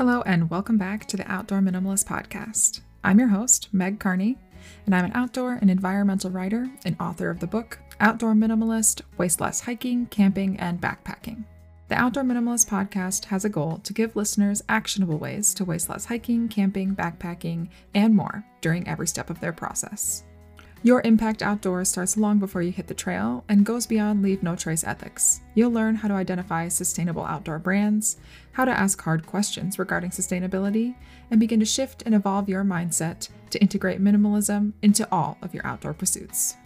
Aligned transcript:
Hello, 0.00 0.22
and 0.22 0.48
welcome 0.48 0.78
back 0.78 1.04
to 1.08 1.18
the 1.18 1.30
Outdoor 1.30 1.60
Minimalist 1.60 2.06
Podcast. 2.06 2.80
I'm 3.04 3.18
your 3.18 3.28
host, 3.28 3.68
Meg 3.70 4.00
Carney, 4.00 4.38
and 4.86 4.94
I'm 4.94 5.04
an 5.04 5.12
outdoor 5.14 5.58
and 5.60 5.70
environmental 5.70 6.30
writer 6.30 6.70
and 6.86 6.96
author 6.98 7.28
of 7.28 7.38
the 7.38 7.46
book 7.46 7.78
Outdoor 8.00 8.32
Minimalist 8.32 9.02
Waste 9.18 9.42
Less 9.42 9.60
Hiking, 9.60 10.06
Camping, 10.06 10.58
and 10.58 10.80
Backpacking. 10.80 11.44
The 11.88 11.96
Outdoor 11.96 12.22
Minimalist 12.22 12.66
Podcast 12.66 13.26
has 13.26 13.44
a 13.44 13.50
goal 13.50 13.76
to 13.84 13.92
give 13.92 14.16
listeners 14.16 14.62
actionable 14.70 15.18
ways 15.18 15.52
to 15.52 15.66
waste 15.66 15.90
less 15.90 16.06
hiking, 16.06 16.48
camping, 16.48 16.96
backpacking, 16.96 17.68
and 17.94 18.16
more 18.16 18.42
during 18.62 18.88
every 18.88 19.06
step 19.06 19.28
of 19.28 19.40
their 19.40 19.52
process. 19.52 20.24
Your 20.82 21.02
impact 21.04 21.42
outdoors 21.42 21.90
starts 21.90 22.16
long 22.16 22.38
before 22.38 22.62
you 22.62 22.72
hit 22.72 22.86
the 22.86 22.94
trail 22.94 23.44
and 23.50 23.66
goes 23.66 23.86
beyond 23.86 24.22
leave 24.22 24.42
no 24.42 24.56
trace 24.56 24.82
ethics. 24.82 25.42
You'll 25.54 25.72
learn 25.72 25.94
how 25.94 26.08
to 26.08 26.14
identify 26.14 26.68
sustainable 26.68 27.22
outdoor 27.22 27.58
brands, 27.58 28.16
how 28.52 28.64
to 28.64 28.70
ask 28.70 28.98
hard 29.02 29.26
questions 29.26 29.78
regarding 29.78 30.08
sustainability, 30.08 30.94
and 31.30 31.38
begin 31.38 31.60
to 31.60 31.66
shift 31.66 32.02
and 32.06 32.14
evolve 32.14 32.48
your 32.48 32.64
mindset 32.64 33.28
to 33.50 33.60
integrate 33.60 34.00
minimalism 34.00 34.72
into 34.80 35.06
all 35.12 35.36
of 35.42 35.52
your 35.52 35.66
outdoor 35.66 35.92
pursuits. 35.92 36.56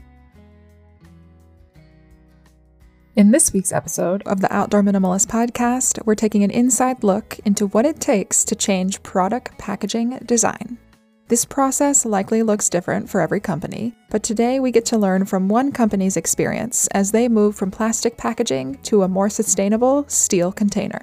In 3.16 3.32
this 3.32 3.52
week's 3.52 3.72
episode 3.72 4.22
of 4.26 4.40
the 4.40 4.52
Outdoor 4.54 4.82
Minimalist 4.82 5.26
Podcast, 5.26 6.04
we're 6.06 6.14
taking 6.14 6.44
an 6.44 6.50
inside 6.52 7.02
look 7.02 7.40
into 7.44 7.66
what 7.66 7.84
it 7.84 7.98
takes 7.98 8.44
to 8.44 8.54
change 8.54 9.02
product 9.02 9.58
packaging 9.58 10.18
design. 10.24 10.78
This 11.26 11.46
process 11.46 12.04
likely 12.04 12.42
looks 12.42 12.68
different 12.68 13.08
for 13.08 13.22
every 13.22 13.40
company, 13.40 13.94
but 14.10 14.22
today 14.22 14.60
we 14.60 14.70
get 14.70 14.84
to 14.86 14.98
learn 14.98 15.24
from 15.24 15.48
one 15.48 15.72
company's 15.72 16.18
experience 16.18 16.86
as 16.88 17.12
they 17.12 17.30
move 17.30 17.56
from 17.56 17.70
plastic 17.70 18.18
packaging 18.18 18.78
to 18.82 19.02
a 19.02 19.08
more 19.08 19.30
sustainable 19.30 20.04
steel 20.06 20.52
container. 20.52 21.00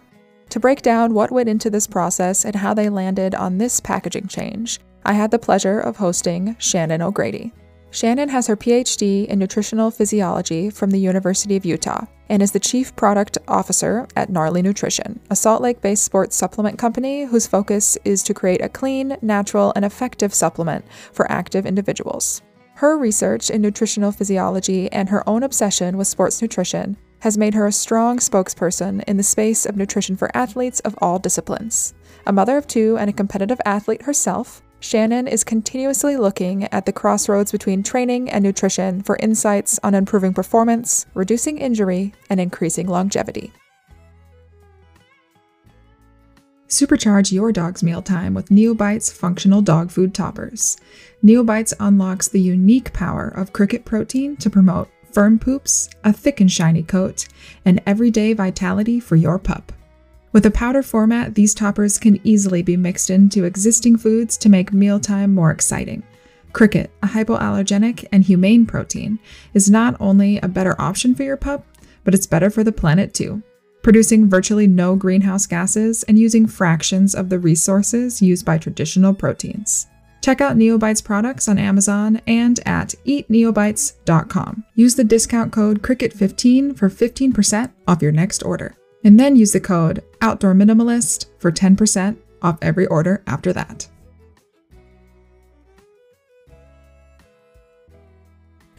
To 0.50 0.60
break 0.60 0.84
down 0.84 1.16
what 1.16 1.32
went 1.32 1.50
into 1.50 1.72
this 1.72 1.88
process 1.88 2.46
and 2.46 2.56
how 2.56 2.76
they 2.76 2.88
landed 2.88 3.34
on 3.34 3.58
this 3.58 3.80
packaging 3.80 4.28
change, 4.28 4.80
I 5.04 5.14
had 5.14 5.32
the 5.32 5.40
pleasure 5.40 5.80
of 5.80 5.98
hosting 5.98 6.56
Shannon 6.60 7.02
O'Grady. 7.02 7.52
Shannon 7.94 8.30
has 8.30 8.48
her 8.48 8.56
PhD 8.56 9.28
in 9.28 9.38
nutritional 9.38 9.92
physiology 9.92 10.70
from 10.70 10.92
the 10.92 11.00
University 11.00 11.58
of 11.58 11.66
Utah 11.66 12.06
and 12.30 12.42
is 12.42 12.54
the 12.54 12.60
Chief 12.60 12.96
Product 12.96 13.38
Officer 13.50 14.08
at 14.16 14.30
Gnarly 14.30 14.62
Nutrition, 14.62 15.20
a 15.30 15.36
Salt 15.36 15.62
Lake 15.62 15.82
based 15.82 16.06
sports 16.06 16.38
supplement 16.38 16.80
company 16.80 17.26
whose 17.26 17.48
focus 17.48 17.98
is 18.06 18.24
to 18.24 18.34
create 18.34 18.62
a 18.62 18.70
clean, 18.70 19.18
natural, 19.22 19.74
and 19.76 19.84
effective 19.84 20.34
supplement 20.34 20.86
for 21.12 21.30
active 21.30 21.66
individuals. 21.66 22.42
Her 22.76 22.98
research 22.98 23.50
in 23.50 23.62
nutritional 23.62 24.14
physiology 24.14 24.90
and 24.94 25.10
her 25.10 25.28
own 25.28 25.44
obsession 25.44 25.98
with 25.98 26.08
sports 26.08 26.42
nutrition 26.42 26.96
has 27.20 27.38
made 27.38 27.54
her 27.54 27.68
a 27.68 27.74
strong 27.74 28.20
spokesperson 28.20 29.04
in 29.04 29.18
the 29.18 29.24
space 29.24 29.66
of 29.66 29.76
nutrition 29.76 30.16
for 30.16 30.36
athletes 30.36 30.80
of 30.80 30.96
all 31.00 31.20
disciplines. 31.20 31.94
A 32.26 32.32
mother 32.32 32.56
of 32.56 32.68
two 32.68 32.98
and 32.98 33.10
a 33.10 33.14
competitive 33.14 33.60
athlete 33.66 34.04
herself, 34.04 34.64
Shannon 34.82 35.28
is 35.28 35.44
continuously 35.44 36.18
looking 36.18 36.64
at 36.74 36.88
the 36.88 36.92
crossroads 36.92 37.52
between 37.52 37.84
training 37.84 38.32
and 38.32 38.44
nutrition 38.44 39.04
for 39.04 39.16
insights 39.18 39.80
on 39.84 39.94
improving 39.94 40.34
performance, 40.34 41.06
reducing 41.14 41.60
injury, 41.60 42.16
and 42.32 42.40
increasing 42.40 42.88
longevity. 42.88 43.54
Supercharge 46.68 47.32
your 47.32 47.52
dog's 47.52 47.84
mealtime 47.84 48.34
with 48.34 48.50
Neobites 48.50 49.14
functional 49.14 49.62
dog 49.62 49.92
food 49.92 50.16
toppers. 50.16 50.78
Neobites 51.24 51.74
unlocks 51.80 52.28
the 52.28 52.42
unique 52.42 52.92
power 52.92 53.28
of 53.28 53.54
cricket 53.54 53.86
protein 53.86 54.36
to 54.38 54.50
promote 54.50 54.90
firm 55.12 55.38
poops, 55.38 55.90
a 56.04 56.12
thick 56.12 56.42
and 56.42 56.52
shiny 56.52 56.82
coat, 56.82 57.28
and 57.66 57.84
everyday 57.86 58.34
vitality 58.34 59.00
for 59.00 59.16
your 59.16 59.38
pup. 59.38 59.72
With 60.34 60.46
a 60.46 60.52
powder 60.52 60.82
format, 60.82 61.36
these 61.36 61.54
toppers 61.54 61.98
can 61.98 62.20
easily 62.26 62.62
be 62.62 62.78
mixed 62.78 63.10
into 63.10 63.44
existing 63.44 63.98
foods 63.98 64.38
to 64.38 64.50
make 64.50 64.72
mealtime 64.72 65.34
more 65.34 65.52
exciting. 65.52 66.04
Cricket, 66.54 66.92
a 67.04 67.08
hypoallergenic 67.08 68.06
and 68.12 68.24
humane 68.24 68.66
protein, 68.66 69.20
is 69.54 69.70
not 69.70 69.96
only 70.00 70.38
a 70.38 70.48
better 70.48 70.80
option 70.80 71.16
for 71.16 71.24
your 71.24 71.38
pup, 71.38 71.66
but 72.04 72.14
it's 72.14 72.28
better 72.28 72.50
for 72.50 72.64
the 72.64 72.72
planet 72.72 73.14
too, 73.14 73.42
producing 73.84 74.30
virtually 74.30 74.68
no 74.68 74.96
greenhouse 74.96 75.46
gases 75.46 76.04
and 76.04 76.18
using 76.18 76.48
fractions 76.48 77.14
of 77.14 77.30
the 77.30 77.40
resources 77.40 78.22
used 78.22 78.46
by 78.46 78.58
traditional 78.58 79.14
proteins. 79.14 79.88
Check 80.22 80.40
out 80.40 80.56
Neobites 80.56 81.04
products 81.04 81.48
on 81.48 81.58
Amazon 81.58 82.22
and 82.28 82.60
at 82.66 82.94
eatneobites.com. 83.06 84.64
Use 84.76 84.96
the 84.96 85.04
discount 85.04 85.52
code 85.52 85.82
CRICKET15 85.82 86.78
for 86.78 86.90
15% 86.90 87.72
off 87.88 88.02
your 88.02 88.12
next 88.12 88.44
order. 88.44 88.76
And 89.04 89.20
then 89.20 89.36
use 89.36 89.54
the 89.54 89.60
code 89.60 90.04
Outdoor 90.22 90.54
Minimalist 90.54 91.26
for 91.40 91.52
10% 91.52 92.18
off 92.42 92.58
every 92.62 92.88
order 92.88 93.24
after 93.28 93.52
that. 93.54 93.88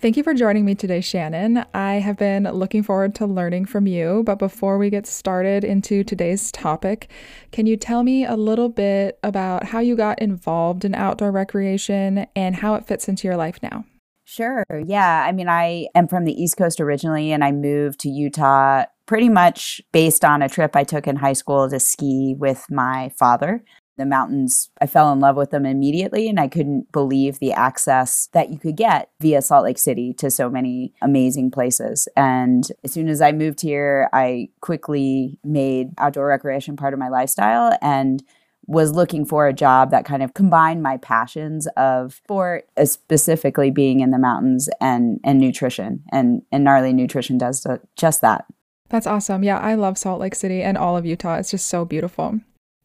Thank 0.02 0.16
you 0.16 0.24
for 0.24 0.34
joining 0.34 0.64
me 0.64 0.74
today, 0.74 1.00
Shannon. 1.00 1.64
I 1.74 2.00
have 2.00 2.16
been 2.16 2.42
looking 2.42 2.82
forward 2.82 3.14
to 3.14 3.26
learning 3.26 3.66
from 3.66 3.86
you. 3.86 4.24
But 4.26 4.40
before 4.40 4.76
we 4.76 4.90
get 4.90 5.06
started 5.06 5.62
into 5.62 6.02
today's 6.02 6.50
topic, 6.50 7.08
can 7.52 7.66
you 7.66 7.76
tell 7.76 8.02
me 8.02 8.24
a 8.24 8.34
little 8.34 8.68
bit 8.68 9.20
about 9.22 9.62
how 9.62 9.78
you 9.78 9.94
got 9.94 10.20
involved 10.20 10.84
in 10.84 10.96
outdoor 10.96 11.30
recreation 11.30 12.26
and 12.34 12.56
how 12.56 12.74
it 12.74 12.84
fits 12.84 13.08
into 13.08 13.28
your 13.28 13.36
life 13.36 13.60
now? 13.62 13.84
Sure. 14.24 14.64
Yeah. 14.84 15.24
I 15.24 15.30
mean, 15.30 15.48
I 15.48 15.86
am 15.94 16.08
from 16.08 16.24
the 16.24 16.32
East 16.32 16.56
Coast 16.56 16.80
originally, 16.80 17.30
and 17.30 17.44
I 17.44 17.52
moved 17.52 18.00
to 18.00 18.08
Utah 18.08 18.86
pretty 19.06 19.28
much 19.28 19.80
based 19.92 20.24
on 20.24 20.42
a 20.42 20.48
trip 20.48 20.76
I 20.76 20.84
took 20.84 21.06
in 21.06 21.16
high 21.16 21.32
school 21.32 21.68
to 21.68 21.80
ski 21.80 22.34
with 22.38 22.66
my 22.70 23.10
father. 23.18 23.62
The 23.98 24.06
mountains, 24.06 24.70
I 24.80 24.86
fell 24.86 25.12
in 25.12 25.20
love 25.20 25.36
with 25.36 25.50
them 25.50 25.66
immediately, 25.66 26.28
and 26.28 26.40
I 26.40 26.48
couldn't 26.48 26.90
believe 26.92 27.38
the 27.38 27.52
access 27.52 28.28
that 28.32 28.50
you 28.50 28.58
could 28.58 28.76
get 28.76 29.10
via 29.20 29.42
Salt 29.42 29.64
Lake 29.64 29.78
City 29.78 30.14
to 30.14 30.30
so 30.30 30.48
many 30.48 30.94
amazing 31.02 31.50
places. 31.50 32.08
And 32.16 32.66
as 32.84 32.92
soon 32.92 33.08
as 33.08 33.20
I 33.20 33.32
moved 33.32 33.60
here, 33.60 34.08
I 34.12 34.48
quickly 34.60 35.38
made 35.44 35.90
outdoor 35.98 36.28
recreation 36.28 36.74
part 36.74 36.94
of 36.94 37.00
my 37.00 37.10
lifestyle 37.10 37.76
and 37.82 38.22
was 38.66 38.92
looking 38.92 39.26
for 39.26 39.46
a 39.46 39.52
job 39.52 39.90
that 39.90 40.04
kind 40.04 40.22
of 40.22 40.34
combined 40.34 40.82
my 40.82 40.96
passions 40.96 41.66
of 41.76 42.14
sport, 42.14 42.68
uh, 42.76 42.84
specifically 42.84 43.70
being 43.70 44.00
in 44.00 44.10
the 44.10 44.18
mountains 44.18 44.68
and 44.80 45.20
and 45.24 45.38
nutrition. 45.38 46.02
And 46.10 46.42
and 46.52 46.64
gnarly 46.64 46.92
nutrition 46.92 47.38
does 47.38 47.66
just 47.96 48.20
that. 48.22 48.46
That's 48.92 49.06
awesome. 49.06 49.42
Yeah, 49.42 49.58
I 49.58 49.74
love 49.74 49.96
Salt 49.96 50.20
Lake 50.20 50.34
City 50.34 50.62
and 50.62 50.76
all 50.76 50.98
of 50.98 51.06
Utah. 51.06 51.36
It's 51.36 51.50
just 51.50 51.66
so 51.66 51.86
beautiful. 51.86 52.38